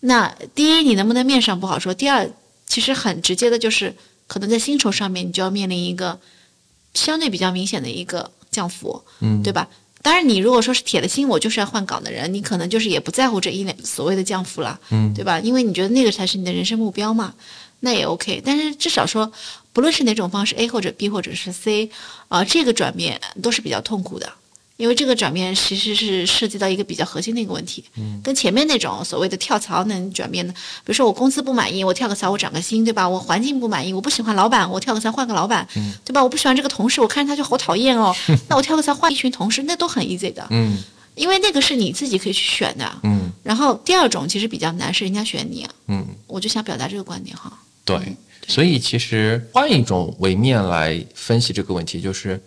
[0.02, 2.30] 那第一你能不能面上不好说，第二
[2.66, 3.96] 其实很直接的就是
[4.28, 6.20] 可能在薪酬上面你就要面临一个
[6.94, 9.68] 相对比较明显的一个降幅，嗯，对吧？
[10.04, 15.40] 当然，你如果说是铁了心，我就是要换岗的人，你可能就是也不在乎这一两所谓的降幅了，嗯，对吧？
[15.40, 17.34] 因为你觉得那个才是你的人生目标嘛，
[17.80, 18.42] 那也 OK。
[18.46, 19.32] 但是至少说，
[19.72, 21.90] 不论是哪种方式，A 或者 B 或者是 C，
[22.28, 24.30] 啊，这个转变都是比较痛苦的。
[24.84, 33.08] 因为这个转变其实是涉及到一个比较核心的一个问题，嗯，跟前面那种所谓的跳槽能转变的，比如说我工资不满意，我跳个槽我涨个薪，对吧？
[33.08, 36.22] 我环境不满意，我不喜欢老板，我跳个槽换个老板，嗯，对吧？
[36.22, 38.14] 我不喜欢这个同事，我看着他就好讨厌哦，
[38.50, 40.78] 那我跳个槽换一群同事，那都很 easy 的，嗯，
[41.16, 43.32] 因为那个是你自己可以去选的，嗯。
[43.42, 47.58] 然后第二种其实比较难，是人家选你，嗯，我就想表达这个观点哈。
[47.86, 48.18] 对，
[48.50, 52.38] 所以其实换一种维面来分析这个问题，就是。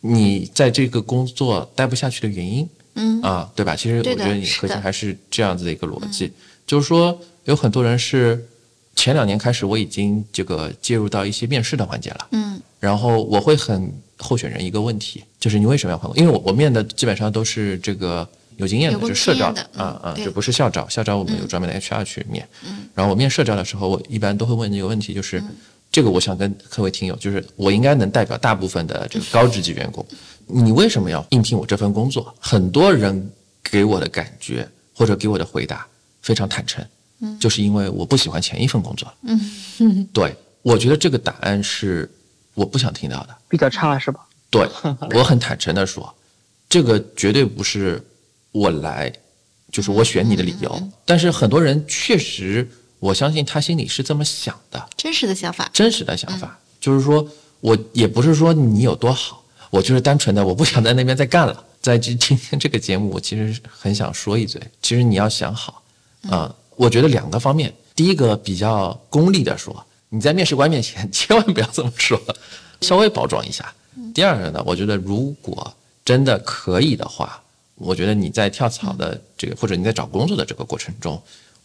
[0.00, 3.20] 你在这个工作待不下去的原因，嗯。
[3.22, 3.76] 啊，对吧？
[3.76, 6.32] 其实我觉得你核心还是这样子的一个逻辑，
[6.66, 8.42] 就是说有很多人是
[8.96, 16.16] 前两年开始我已经这个介入到一些面试的环节了，嗯，然后我会很候选人一个问题，就是你为什么要换工？
[16.18, 25.42] 因为我我面的基本上都是这个有经验的，就社招的，啊啊，就不是校招，校招我们有专门的 HR 去面，嗯，然后我面社招的时候，我一般都会问一个问题，就是。
[25.92, 30.06] 这个我想跟各位听友，就是我应该能代表大部分的这个高职级员工。
[30.46, 32.32] 你为什么要应聘我这份工作？
[32.38, 33.30] 很多人
[33.62, 35.84] 给我的感觉或者给我的回答
[36.22, 36.84] 非常坦诚，
[37.20, 39.12] 嗯，就是因为我不喜欢前一份工作。
[39.22, 42.08] 嗯，对，我觉得这个答案是
[42.54, 44.20] 我不想听到的，比较差是吧？
[44.48, 44.68] 对，
[45.14, 46.12] 我很坦诚的说，
[46.68, 48.00] 这个绝对不是
[48.52, 49.12] 我来，
[49.72, 50.90] 就是我选你的理由。
[51.04, 52.68] 但是很多人确实。
[53.00, 57.26] 我相信他心里是这么想的，真实的想法，真实的想法，就是说，
[57.60, 61.64] 我也不是说你有多好，我就是单纯的我不想在那边再干了。
[61.80, 65.82] 在今今天这个节目，我其实很想说一嘴，其实你要想好，
[66.28, 72.20] 啊，我觉得两个方面，第一个比较功利的说，你在面试官面前 千万不要这么说，
[72.82, 73.72] 稍微包装一下。
[74.12, 77.42] 第二个呢，我觉得如果真的可以的话，
[77.76, 81.18] 我觉得你在跳槽的这个或者你在找工作的这个过程中。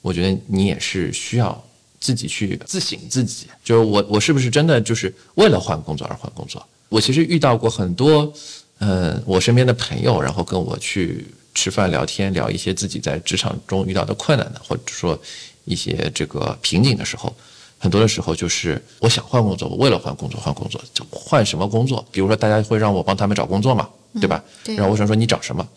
[0.06, 1.60] 我觉得你也是需要
[2.00, 6.63] 自己去自省自己，就是我我是不是真的就是为了换工作而换工作？
[6.89, 8.32] 我其实遇到过很多，
[8.78, 11.25] 呃，我身边的朋友，然后跟我去
[11.56, 15.19] 吃饭聊天，聊一些自己在职场中遇到的困难的，或者说
[15.63, 17.36] 一些这个瓶颈的时候，
[17.79, 22.06] 很多的时候就是我想换工作，我为了换工作换工作，就换什么工作？
[22.12, 23.90] 比如说大家会让我帮他们找工作嘛，
[24.21, 24.44] 对吧？
[24.75, 25.67] 然后我想说你找什么？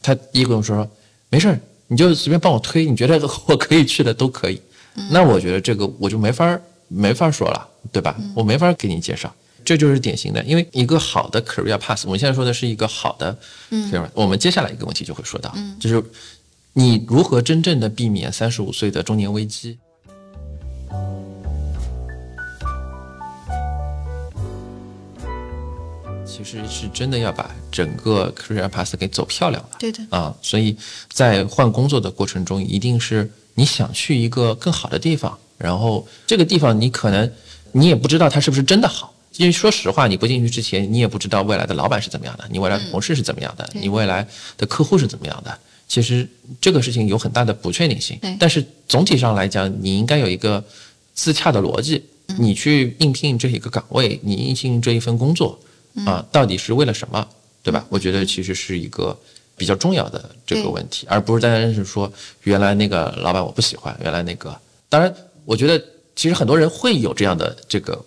[0.00, 0.88] 他第一个说
[1.28, 1.60] 没事儿。
[1.92, 4.58] 你就随便帮我推，你觉得我可以去的都可以。
[5.10, 8.16] 那我觉得这个我就没法没法说了，对吧？
[8.34, 9.30] 我没法给你介绍，
[9.62, 10.42] 这就是典型的。
[10.44, 13.38] 因为一个好的 career path，我们现在说的是一个好的
[13.70, 14.08] career。
[14.14, 16.02] 我们接下来一个问题就会说到，就是
[16.72, 19.76] 你如何真正的避免三十五岁的中年危机。
[26.44, 29.70] 实是真的要把整个 career path 给走漂亮了。
[29.78, 30.76] 对的啊，所以
[31.10, 37.30] 在换工作的过程中，一定是你想去一个更好的地方，然后这个地方你可能
[37.72, 44.26] 你也不知道它是不是真的好，因为说实话，你不进去之前，你也不知道未来的老板是怎么样的，你未来的同事是怎么样的，你未来
[44.56, 45.58] 的客户是怎么样的。
[45.88, 46.26] 其实
[46.60, 48.18] 这个事情有很大的不确定性。
[48.38, 50.64] 但是总体上来讲，你应该有一个
[51.14, 52.02] 自洽的逻辑。
[52.38, 55.58] 你去应聘这一个岗位，你应聘这一份工作，
[56.06, 57.26] 啊，到底是为了什么，
[57.62, 57.84] 对吧？
[57.88, 59.16] 我觉得其实是一个
[59.56, 62.10] 比较重要的这个问题，而不是单单是说
[62.44, 64.56] 原来那个老板我不喜欢，原来那个。
[64.88, 65.14] 当然，
[65.44, 65.78] 我觉得
[66.16, 68.02] 其实很多人会有这样的这个，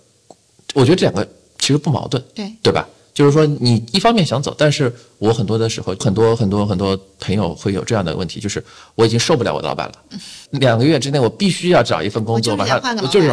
[0.73, 1.27] 我觉得这两个
[1.59, 2.87] 其实不矛盾，对对吧？
[3.13, 8.63] 就是说你一方面想走，但是我很多的时候，很多很多很多朋友会有这样的问题，就是
[8.95, 9.93] 我已经受不了我的老板了，
[10.59, 13.31] 两个月之内我必须要找一份工作，把他，我就是。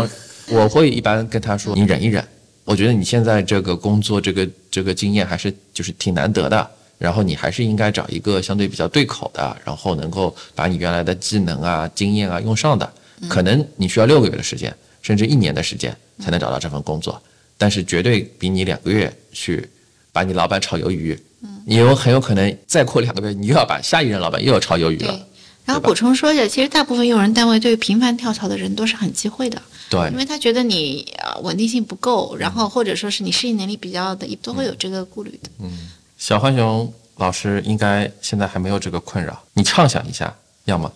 [0.48, 2.22] 我会一般跟他说：“你忍一忍，
[2.64, 6.70] 我觉得你现在这个工作，这个这个经验还是就是挺难得的。
[6.98, 12.88] 然后你还是应该找一个相对比较对口的，然后能够把你原来的技能啊、经验啊用上的。
[13.28, 17.20] 可能你需要六个月的时间，甚至一年的时间才能找到这份工作，
[17.58, 19.68] 但是绝对比你两个月去
[20.12, 21.18] 把你老板炒鱿鱼，
[21.66, 25.26] 你有很有可能再过两个月，你又要把下一任老板又要炒鱿鱼了。
[25.64, 35.50] 然后补充说一下，其实大部分用人单位对于频繁跳槽的人都是很忌讳的。”对，因为他觉得你呃稳定性不够，然后或者说是你适应能力比较的，都会有这个顾虑的。
[35.60, 40.34] 嗯，小浣熊老师应该现在还没有这个困扰，你畅想一下，
[40.64, 40.90] 要么？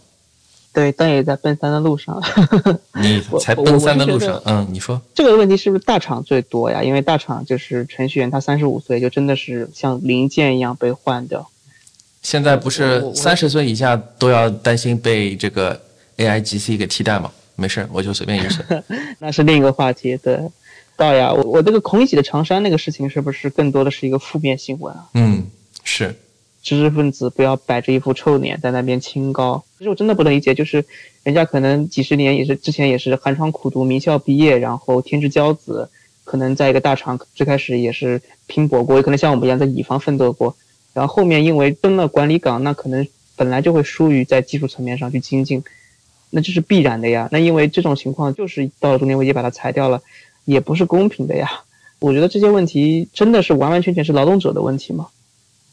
[0.72, 2.22] 对，但也在奔三的路上。
[3.00, 6.82] 你才奔三的路上，嗯，你说这个问题是不是大厂最多呀？
[6.82, 11.50] 因为大厂就是程序员，他三十五岁就真的是像零件一样被换掉。
[12.26, 15.80] 现在不是三十岁以下都要担心被这个
[16.16, 17.30] AI GC 给替代吗？
[17.54, 18.64] 没事，我就随便一说。
[19.20, 20.16] 那是另一个话题。
[20.16, 20.36] 对，
[20.96, 25.06] 道呀，我我这个孔乙己的长衫那个事情，是不是更多的是一个负面新闻啊？
[25.14, 25.46] 嗯，
[25.84, 26.16] 是。
[26.64, 29.64] 知识分子不要摆着一副臭脸在那边清高。
[29.78, 30.84] 其实我真的不能理解，就是
[31.22, 35.88] 人家可能几十年也是之前也是寒窗苦读，名校毕业，然后天之骄子，
[36.24, 40.56] 可能在一个大厂最开始也是拼搏过，也可能像我们一样在乙方奋斗过，
[40.96, 45.62] 然后后面因为登了管理岗，那可能本来就会疏于在技术层面上去精进。
[46.30, 47.28] 那这是必然的呀。
[47.30, 50.00] 那因为这种情况，就是到了中年危机把它裁掉了，
[50.46, 51.46] 也不是公平的呀。
[51.98, 55.08] 我觉得这些问题真的是完完全全是劳动者的问题吗？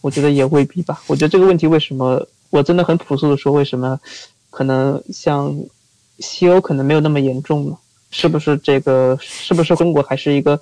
[0.02, 1.02] 我觉得也未必吧。
[1.08, 3.98] 我觉得这个问题为什么，我真的很朴素的说，为什么
[4.50, 5.56] 可能像
[6.20, 7.78] 西欧可能没有那么严重呢？
[8.12, 9.18] 是不是这个？
[9.22, 10.60] 是不是中国还是一个，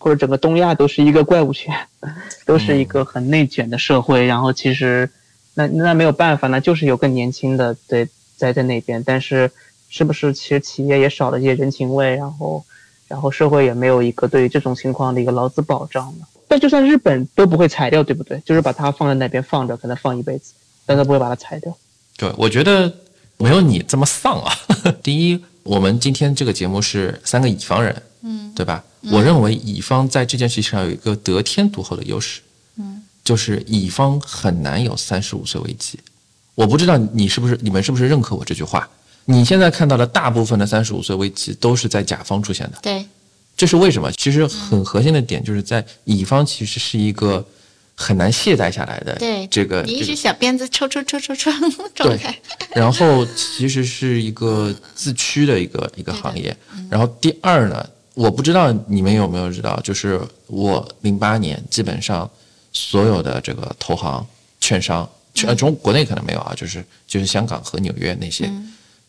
[0.00, 1.72] 或者整个东亚都是一个怪物圈，
[2.44, 4.26] 都是一个很内卷的社会？
[4.26, 5.08] 然后其实，
[5.54, 8.08] 那那没有办法，那就是有更年轻的对。
[8.40, 9.50] 在在那边，但是
[9.90, 12.64] 是不是其实企业也少了一些人情味，然后，
[13.06, 16.24] 然后社会也没有一个对于这种情况的一个劳资保障呢？
[16.48, 18.40] 但就算日本都不会裁掉，对不对？
[18.42, 20.54] 就是把它放在那边放着，可能放一辈子，
[20.86, 21.76] 但他不会把它裁掉。
[22.16, 22.90] 对，我觉得
[23.36, 24.50] 没有你这么丧啊。
[25.04, 28.84] 第一，我们今天这个节目是三个乙方人，嗯，对吧？
[29.10, 32.40] 我认为乙方在这件事情上有一个得天独厚的优势，
[32.76, 35.98] 嗯，就是乙方很难有三十五岁危机。
[36.54, 38.88] 我不知道你是不是你们是不是认可我这句话？
[39.26, 42.78] 你现在看到的大部分的三十五岁危机都是在甲方出现的。
[42.82, 43.06] 对，
[43.56, 44.10] 这是为什么？
[44.12, 47.46] 其实很核心的点就是在乙方其实是一个
[47.94, 49.14] 很难懈怠下来的。
[49.16, 51.50] 对，这个你一直小鞭子抽抽抽抽抽
[51.94, 52.36] 状态。
[52.74, 56.54] 然后其实是一个自驱的一个一个行业。
[56.90, 62.28] 然后第二呢，我不知道你们有没有知道，就是我零八年基本上
[62.72, 64.26] 所有的这个投行、
[64.60, 65.08] 券商。
[65.32, 68.50] 全中国内可能没有啊，就是就是香港和纽约那些，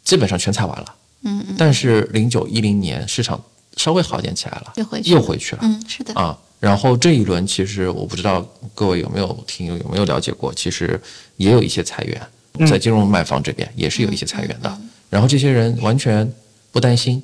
[0.03, 0.95] 基本上全裁完了。
[1.23, 1.55] 嗯嗯。
[1.57, 3.43] 但是零九一零年市场
[3.75, 5.61] 稍微好一点起来了，又回去又回去了。
[5.63, 6.13] 嗯，是的。
[6.13, 11.01] 啊，然后这一轮其实我不知道各位有没有听有没有了解过，其实
[11.37, 14.77] 也有一些裁员，在金融卖方这边也是有一些裁员的。
[15.09, 16.31] 然后这些人完全
[16.71, 17.21] 不担心。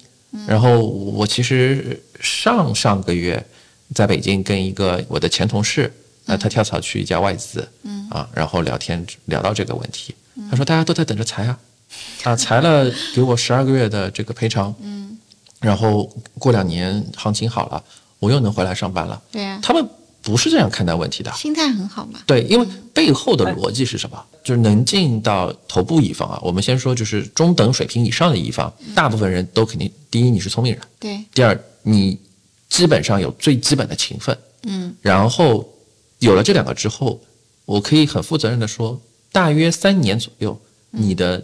[0.48, 3.44] 然后我其实上上个月
[3.94, 5.92] 在北京跟一个我的前同事。
[6.30, 8.06] 那他跳槽去一家外资，嗯。
[8.10, 10.14] 啊，然后聊天聊到这个问题，
[10.50, 11.58] 他说大家都在等着裁啊，
[12.24, 15.18] 啊裁了给我十二个月的这个赔偿，嗯，
[15.62, 16.04] 然后
[16.38, 17.82] 过两年行情好了，
[18.20, 19.90] 我又能回来上班了，对呀，他们
[20.28, 24.22] 不是这样看待问题的，心态很好嘛，对，因为背后的逻辑是什么？
[24.44, 32.20] 就是能进到头部一方啊，我们先说就是中等水平以上的乙方，大部分人都肯定第一你是聪明人，对，第二你
[32.68, 35.66] 基本上有最基本的勤奋，嗯，然后。
[36.20, 37.22] 有了这两个之后，
[37.64, 39.00] 我可以很负责任的说，
[39.32, 40.60] 大约三年左右，
[40.90, 41.40] 你的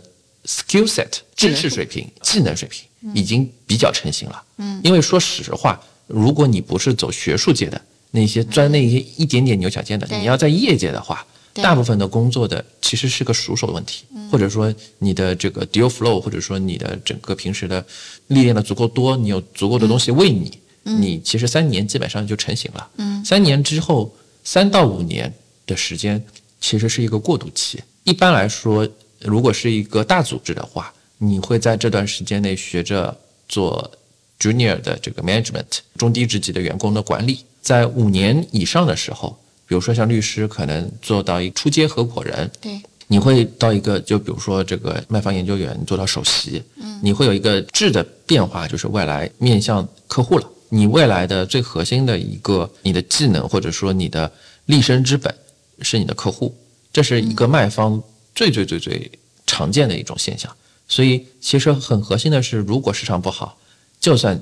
[0.45, 4.43] skill set 知识水平、技能水平已经比较成型了。
[4.57, 7.79] 嗯，因为说实话，如果你不是走学术界的，
[8.15, 10.07] 那些钻那些一点点牛角尖的。
[10.11, 17.83] 你要在业界的话，大部分的工作的其实是个熟手问题，或者说你的这个 deal flow，或者说你的整个平时的
[18.27, 20.51] 历练的足够多，你有足够的东西喂你，
[20.83, 22.89] 你其实三年基本上就成型了。
[22.97, 25.33] 嗯，三年之后，三到五年
[25.65, 26.23] 的时间
[26.61, 27.81] 其实是一个过渡期。
[28.03, 28.87] 一般来说，
[29.21, 33.17] 如果是一个大组织的话，你会在这段时间内学着
[33.49, 33.91] 做。
[34.39, 35.63] Junior 的这个 management
[35.95, 39.35] 中低职级的员工的管理，在五年以上的时候，
[39.65, 50.47] 比如说像律师，可能做到一出阶合伙人，对，你会到一个，就比如说这个卖方研究员做到首席，嗯，你会有一个质的变化，就是未来面向客户了。
[50.69, 54.31] 你未来的最核心的一个你的技能或者说你的
[54.65, 55.33] 立身之本
[55.81, 56.55] 是你的客户，
[56.91, 58.01] 这是一个卖方
[58.35, 59.09] 最最最最
[59.47, 60.53] 常见的一种现象。
[60.87, 63.57] 所以其实很核心的是，如果市场不好。
[63.99, 64.37] 就算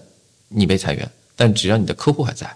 [0.48, 2.52] 你被裁员，但只要你的客户还在，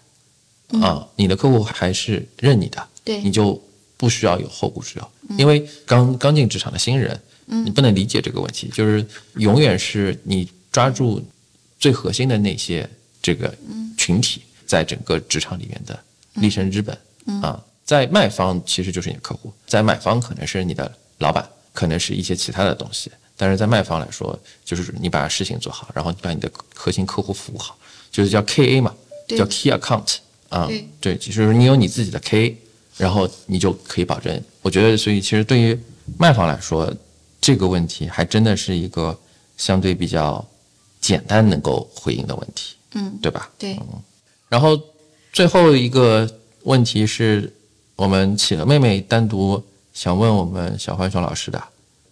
[0.81, 3.61] 啊，你的客户还是认你的，对，你就
[3.97, 5.11] 不需要有后顾之忧。
[5.37, 9.05] 因为刚刚进职场的新人，你不能理解这个问题，就是
[9.35, 11.23] 永远是你抓住
[11.79, 12.87] 最核心的那些
[13.21, 13.53] 这个
[13.97, 15.97] 群体，在整个职场里面的
[16.33, 16.97] 立身之本
[17.41, 23.11] 啊，在卖方其实就是你的客户，在买方可能是你的老板，可能是一些其他的东西。
[23.37, 27.77] 但是在卖方来说，就是你把事情做好，然后你把你的核心客户服务好，
[28.09, 28.95] 就是叫 KA 嘛，
[29.27, 30.17] 叫 Key Account
[30.49, 30.69] 啊，
[31.01, 32.55] 对，其实你有你自己的 KA，
[32.97, 34.41] 然后你就可以保证。
[34.61, 35.77] 我觉得，所以其实对于
[36.17, 36.93] 卖方来说，
[37.41, 39.17] 这个问题还真的是一个
[39.57, 40.45] 相对比较
[41.01, 43.51] 简单能够回应的问题，嗯，对吧？
[43.57, 43.77] 对。
[44.49, 44.79] 然后
[45.33, 46.29] 最后一个
[46.63, 47.51] 问题是
[47.95, 49.61] 我们企鹅妹妹单独
[49.93, 51.61] 想问我们小浣熊老师的。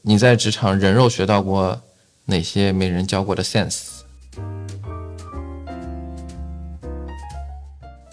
[0.01, 1.79] 你在职场人肉学到过
[2.25, 3.83] 哪些没人教过的 sense？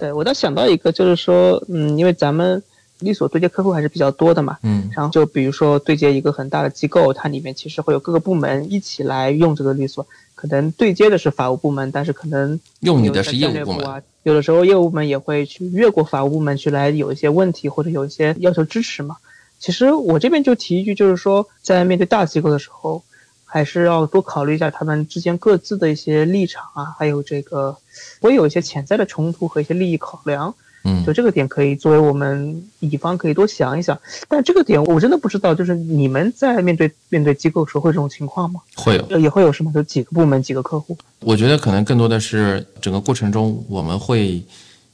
[0.01, 2.63] 对我倒想到一个，就是说，嗯，因为咱们
[3.01, 19.17] 律所对接客户还是比较多的嘛，嗯，然后就比如说对接一个很大的机构，它里面其实会有各个部门一起来用这个律所，可能对接的是法务部门，但是可能用你的是业务部门，有的时候业务部门也会去越过法务部门去来有一些问题或者有一些要求支持嘛。
[19.59, 23.03] 其实我这边就提一句，就是说，在面对大机构的时候，
[23.51, 27.77] 还是要多考虑一下他们之间各自的一些立场啊，还有这个
[28.21, 30.55] 会有一些潜在的冲突和一些利益考量。
[30.85, 34.01] 嗯，就这个点可以作为我们乙方可以多想一想。
[34.29, 38.61] 但这个点我真的不知道，就是你们在面对面对机构时候会这种情况吗？
[38.77, 39.73] 会有，也会有什么？
[39.73, 40.97] 就几个部门几个客户？
[41.21, 44.43] 我觉得可能更多的是整个过程中我们会。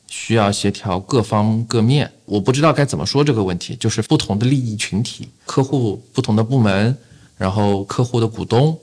[0.09, 6.96] 需要协调各方各面，我不知道该怎么说这个问题，就是不同的利益群体、客户、不同的部门，
[7.37, 8.78] 然后客户的股东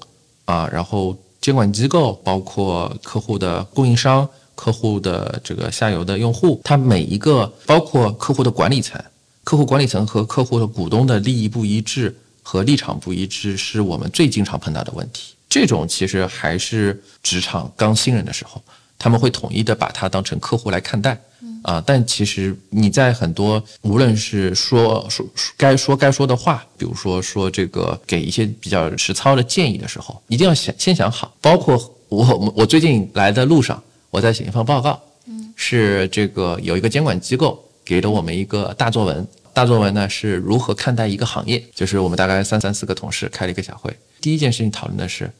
[0.45, 9.01] 啊，然后监管机构，包括客户的供应商、客户的这个下游的用户，它每一个包括客户的管理层、
[9.43, 15.33] 客户管理层和客户的股东的利益不一致和立场不一致，是我们最经常碰到的问题。
[15.49, 18.61] 这种其实还是职场刚新人的时候。
[18.99, 21.19] 他们会统一的把它当成客户来看待，
[21.63, 25.25] 啊，但其实你在很多无论是说说
[25.57, 31.35] 该说该说的话，比如说说这个给一些比较实操的建议的时候，一定要想先想好。
[31.41, 31.75] 包括
[32.09, 45.31] 我我最近来的路上，我在写一份报告，嗯，是这个有一个监管机构给了我们一个大作文，大作文呢是如何看待一个行业，就是我们大概三三四个同事开了一个小会，第一件事情讨论的是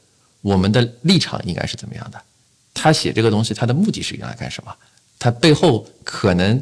[0.41, 2.21] 我们的立场应该是怎么样的。
[2.74, 4.74] 他写这个东西，他的目的是用来干什么？
[5.24, 6.61] 他背后可能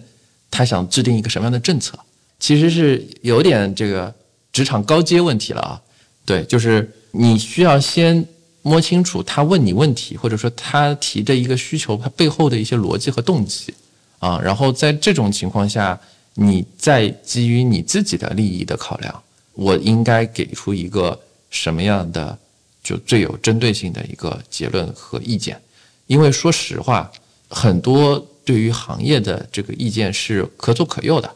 [0.51, 1.97] 他想制定一个什么样的政策？
[2.39, 4.13] 其实是有点这个
[4.53, 5.81] 职场高阶问题了啊。
[6.27, 8.23] 对，就是你需要先
[8.61, 13.73] 摸清楚他问你问题，或者说他提的一个需求，他背后的一些逻辑和动机
[14.19, 14.39] 啊。
[14.43, 15.99] 然后在这种情况下，
[16.35, 22.37] 你再基于你自己的利益的考量，我应该给出一个什么样的
[22.83, 25.59] 就最有针对性的一个结论和意见。
[26.05, 27.11] 因为说实话，
[27.49, 31.29] 很多对于行业的这个意见是可左可右的，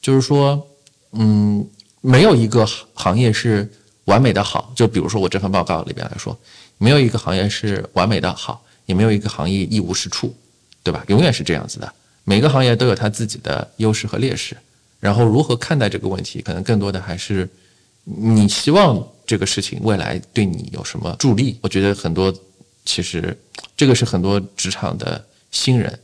[0.00, 0.66] 就是说，
[1.12, 1.66] 嗯，
[2.00, 3.70] 没有一个行业是
[4.04, 4.72] 完美的好。
[4.74, 6.36] 就比如说我这份报告里边来说，
[6.78, 10.34] 没有一个行业是完美的好，也没有一个行业一无是处，
[10.82, 11.04] 对吧？
[11.08, 11.92] 永远是这样子的。
[12.24, 14.56] 每个行业都有它自己的优势和劣势，
[14.98, 17.48] 然后如何看待这个问题，可能更多的还是
[18.04, 21.58] 你希望这个事情未来对你有什么助力。
[21.62, 22.34] 我觉得很多。
[22.82, 23.38] 其实，
[23.76, 25.96] 这个是很多职场的新人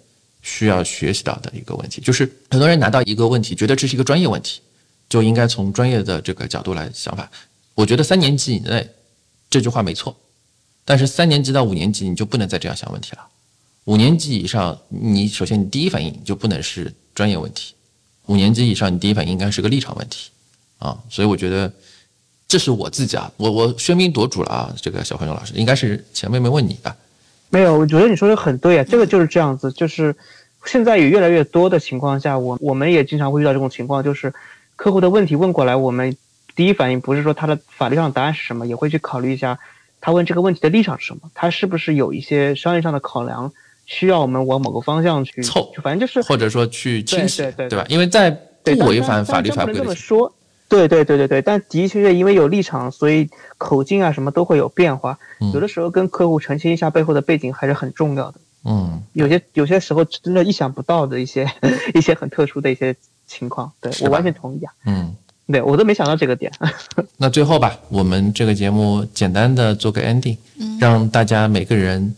[0.47, 4.61] 需要学习到的一个问题，就是很多人拿到一个问题，觉得这是一个专业问题，
[5.09, 7.29] 就应该从专业的这个角度来想法。
[7.75, 8.89] 我觉得三年级以内
[9.51, 10.17] 这句话没错，
[10.85, 13.27] 但是三年级到五年级你就不能再这样想问题了。
[13.87, 17.75] 五年级以上，你首先你第一反应就不能是专业问题。
[18.27, 20.31] 五年级以上，你第一反应应该是个立场问题
[20.79, 20.97] 啊。
[21.11, 21.73] 所以我觉得
[22.47, 24.75] 这是我自己啊，我我喧宾夺主了啊。
[24.81, 26.97] 这个小朋友老师应该是前妹妹问你的，
[27.51, 30.15] 没有，我觉得你说的很对啊，这个就是这样子，就是
[30.65, 34.33] 现在也越来越多的情况下，我我们也经常会遇到这种情况，就是
[34.77, 36.17] 客户的问题问过来，我们
[36.55, 39.59] 第一反应不是说他的法律上的答案是什么，也会去考虑一下
[40.01, 43.53] 他问这个问题的立场是什么，他是不是有一些商业上的考量。
[43.89, 47.87] 需要我们往某个方向去凑，反正就是或者说去倾斜，对对吧？
[47.89, 48.29] 因为在
[48.65, 50.35] 不违反法律法规这么说，
[50.69, 51.43] 对对对对对。
[51.43, 55.19] 但的确因为有立场，所以口径啊什么都会有变化。
[55.53, 58.41] 有的时候跟客户澄清一下背后的背景还是很重要的。
[58.64, 61.51] 嗯，有些有些时候真的意想不到的一些
[61.95, 62.95] 一些很特殊的一些
[63.27, 64.73] 情况，对我完全同意啊。
[64.87, 65.14] 嗯，
[65.47, 66.53] 对我都没想到这个点。
[67.19, 70.37] 那最后吧，我们这个节目简单的做个 ending，
[70.81, 72.14] 让大家每个人。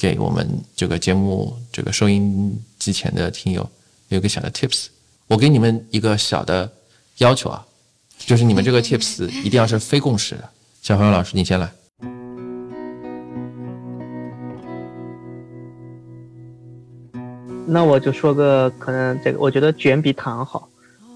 [0.00, 3.68] 给我们这个节目这个收音机前的听友
[4.10, 4.86] 有一个小的 tips，
[5.26, 6.70] 我给你们一个小的
[7.16, 7.66] 要求啊，
[8.28, 10.46] 就是你们这个 tips 一定要是非共识的。
[10.82, 11.66] 小朋友老师，你先来。
[17.66, 20.68] 那我就说个可能这个，我觉得卷比糖好。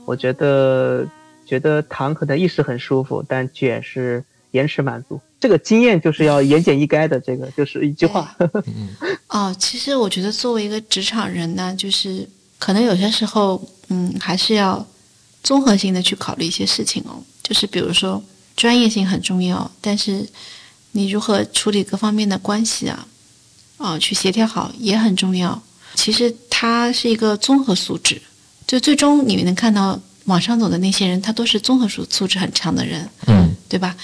[0.06, 1.06] 我觉得
[1.44, 5.20] 觉得糖可能一时很舒服，但卷是延迟满足。
[5.38, 8.34] 这个经验就是要言简意赅的，这个就是一句话。
[9.28, 12.26] 哦，其实我觉得作为一个职场人呢，就是
[12.58, 14.86] 可能有些时候，嗯，还是要
[15.42, 17.22] 综合性的去考虑一些事情哦。
[17.42, 18.22] 就是比如说
[18.56, 20.26] 专业性很重要，但是
[20.92, 23.06] 你如何处理各方面的关系啊，
[23.76, 25.60] 啊，去协调好也很重要。
[25.94, 28.20] 其实它是一个综合素质，
[28.66, 30.00] 就最终你能看到。
[30.26, 33.96] 往上走的那些人，他都是综合素素质很强的人，嗯，对吧？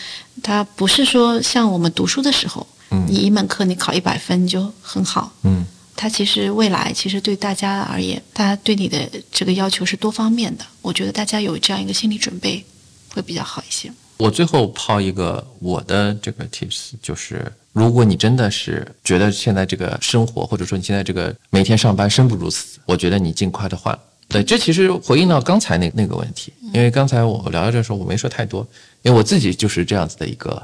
[0.43, 5.64] 他不是说像我们读书的时候，嗯，你一门课你考一百分就很好，嗯，
[6.01, 8.97] 他其实未来其实对大家而言，它对你的
[9.33, 10.65] 这个要求是多方面的。
[10.81, 12.65] 我觉得大家有这样一个心理准备
[13.09, 13.91] 会比较好一些。
[14.17, 23.99] 我最后抛一个我的这个 tips，就是如果你真的是觉得现在这个生活，或者说你现在这个每天上班生不如死，我觉得你尽快的换。
[24.29, 28.65] 对，这其实回应到刚才那那个问题，因为刚才我聊到这时候我没说太多，
[29.03, 30.63] 因为我自己就是这样子的一个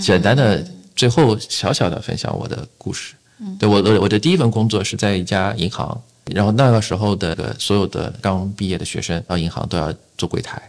[0.00, 0.66] 简单的，
[0.96, 3.12] 最后小小的分享我的故事。
[3.58, 10.60] 对我的我的第一份工作是在一家银行，然后那个时候的所有的刚毕业的学生到银行都要做柜台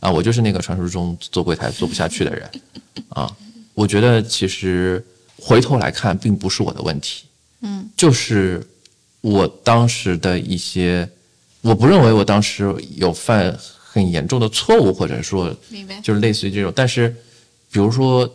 [0.00, 2.50] 啊，我就是那个传说中做柜台做不下去的人
[3.10, 3.30] 啊。
[3.74, 5.04] 我觉得其实
[5.38, 7.24] 回头来看，并不是我的问题，
[7.62, 8.66] 嗯，就是
[9.20, 11.08] 我当时的一些。
[11.62, 16.72] 我不认为我当时有犯很严重的错误，或者说，明白，就是类似于这种。
[16.74, 17.14] 但是，
[17.70, 18.26] 比如说，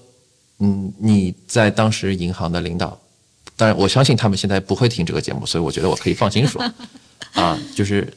[0.59, 2.95] 嗯，你在当时银行的领导，
[3.57, 6.61] 当然我相信他们现在不会听这个节目，所以我觉得我可以放心说，
[7.33, 8.11] 啊，就是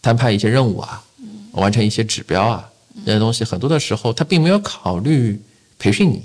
[0.00, 1.04] 摊派一些任务啊，
[1.52, 2.70] 完成一些指标啊，
[3.04, 5.40] 这些东西很多的时候他并没有考虑
[5.78, 6.22] 培训你，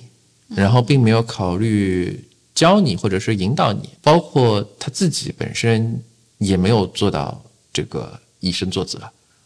[0.55, 2.24] 然后并没有考虑
[2.55, 6.01] 教你或者是引导你，包括他自己本身
[6.38, 8.20] 也没有做到这个。
[8.45, 8.99] 以身作则，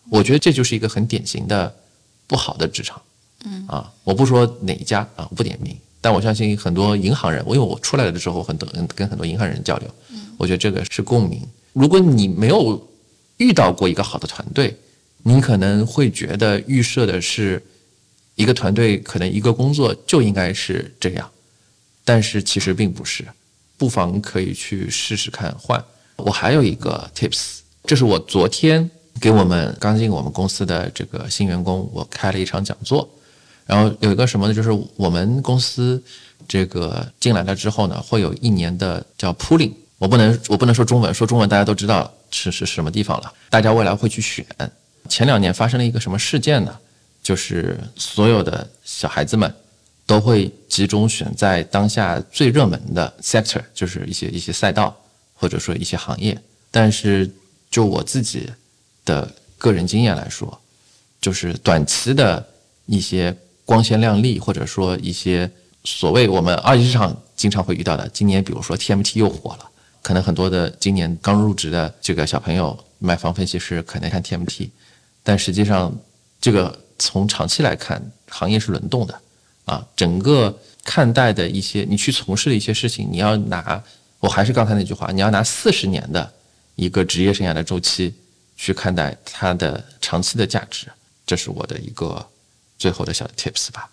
[0.09, 1.72] 我觉得这就是一个很典型的
[2.26, 2.99] 不好的职场。
[3.45, 5.78] 嗯啊，我不说哪一家啊，我不点名，
[6.08, 9.89] 但我相信很多银行人，我因为我出来了的时候，很多跟很多银行人交流，
[10.38, 11.45] 我觉得这个是共鸣。
[11.74, 12.82] 如果你没有
[13.36, 14.74] 遇到过一个好的团队，
[15.24, 17.62] 你可能会觉得预设的是
[18.36, 21.30] 一个团队可能一个工作就应该是这样，
[22.05, 23.26] 但是其实并不是，
[23.76, 25.84] 不妨可以去试试看换。
[26.16, 27.58] 我还有一个 tips。
[27.84, 28.89] 这是我昨天
[29.20, 33.10] 给我们刚进我们公司的这个新员工，我开了一场讲座。
[33.68, 34.53] 然后有一个什么呢？
[34.53, 36.01] 就是我们公司
[36.47, 39.72] 这个进来了之后呢，会有一年的叫 pooling。
[39.99, 43.34] 我不能我不能说中文，说中文大家都知道是是什么地方了。
[43.49, 44.45] 大家未来会去选。
[45.09, 46.76] 前两年发生了一个什么事件呢？
[47.22, 49.53] 就是所有的小孩子们
[50.05, 54.95] 都会集中选在当下最热门的 sector，就是一些一些赛道
[55.34, 56.39] 或者说一些行业，
[56.72, 57.30] 但是。
[57.70, 58.49] 就我自己
[59.03, 60.57] 的个人经验来说，
[61.20, 62.43] 就是短期的
[62.86, 63.36] 一些
[63.68, 65.51] 光鲜亮丽，或者说一些
[65.84, 68.07] 所谓我们二级市场经常会遇到的。
[68.13, 69.70] 今年比如说 TMT 又火了，
[70.01, 74.70] 可能很多的今年刚入职的这个小朋友买房分析师可能看 TMT，
[75.22, 75.93] 但实际上
[76.39, 79.22] 这个从长期来看，行业是轮动的
[79.65, 79.86] 啊。
[79.97, 83.84] 整个看待的一些你去从事的一些事情，你要拿
[84.22, 86.34] 我还是刚才那句话，你要拿四十年的。
[86.80, 88.13] 一个职业生涯的周期
[88.55, 90.86] 去看待它的长期的价值，
[91.26, 92.24] 这是我的一个
[92.78, 93.89] 最后的小 tips 吧。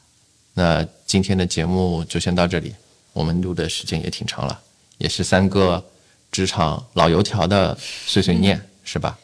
[0.54, 2.74] 那今天的节目就先到这里，
[3.12, 4.60] 我们录的时间也挺长了，
[4.98, 5.84] 也是三个
[6.30, 9.18] 职场老油条的碎碎念，是吧？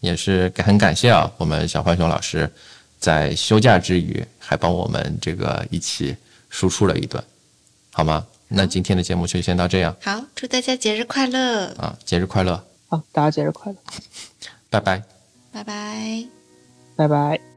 [0.00, 2.50] 也是很感谢啊，我们小浣熊老师
[2.98, 6.14] 在休假之余还帮我们这个一起
[6.50, 7.22] 输出了一段，
[7.92, 8.26] 好吗？
[8.48, 9.96] 那今天的节目就先到这样。
[10.00, 11.98] 好，祝大家节日快乐啊！
[12.04, 12.64] 节日快乐！
[12.88, 13.78] 好，大家节日快乐！
[14.70, 15.02] 拜拜！
[15.50, 16.24] 拜拜！
[16.94, 17.55] 拜拜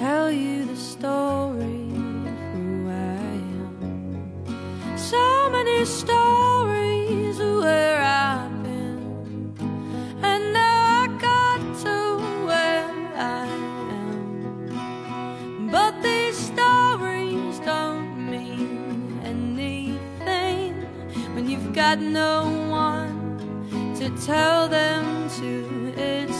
[0.00, 1.84] ！tell you the story
[2.30, 4.96] of who I am.
[4.96, 9.52] So many stories of where I've been,
[10.22, 11.96] and now I got to
[12.48, 13.44] where I
[14.00, 15.68] am.
[15.70, 20.72] But these stories don't mean anything
[21.34, 22.34] when you've got no
[22.70, 23.18] one
[23.98, 25.04] to tell them
[25.38, 25.50] to.
[25.94, 26.39] It's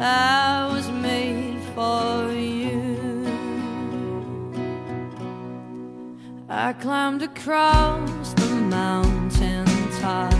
[0.00, 3.26] I was made for you.
[6.48, 9.66] I climbed across the mountain
[10.00, 10.37] tops,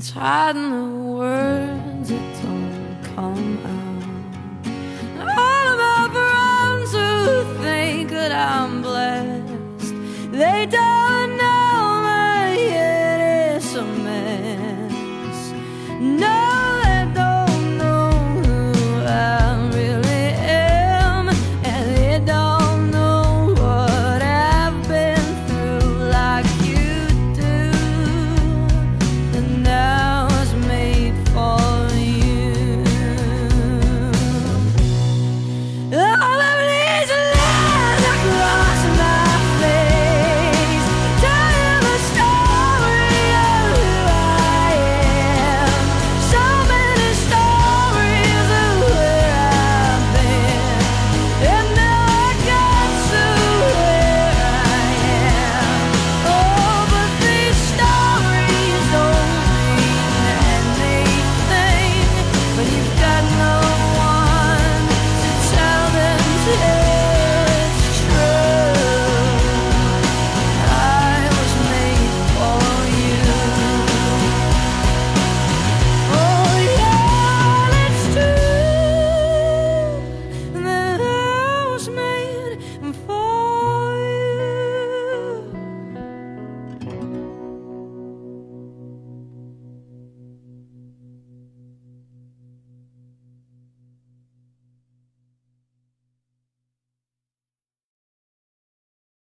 [0.00, 1.89] It's hard in the words.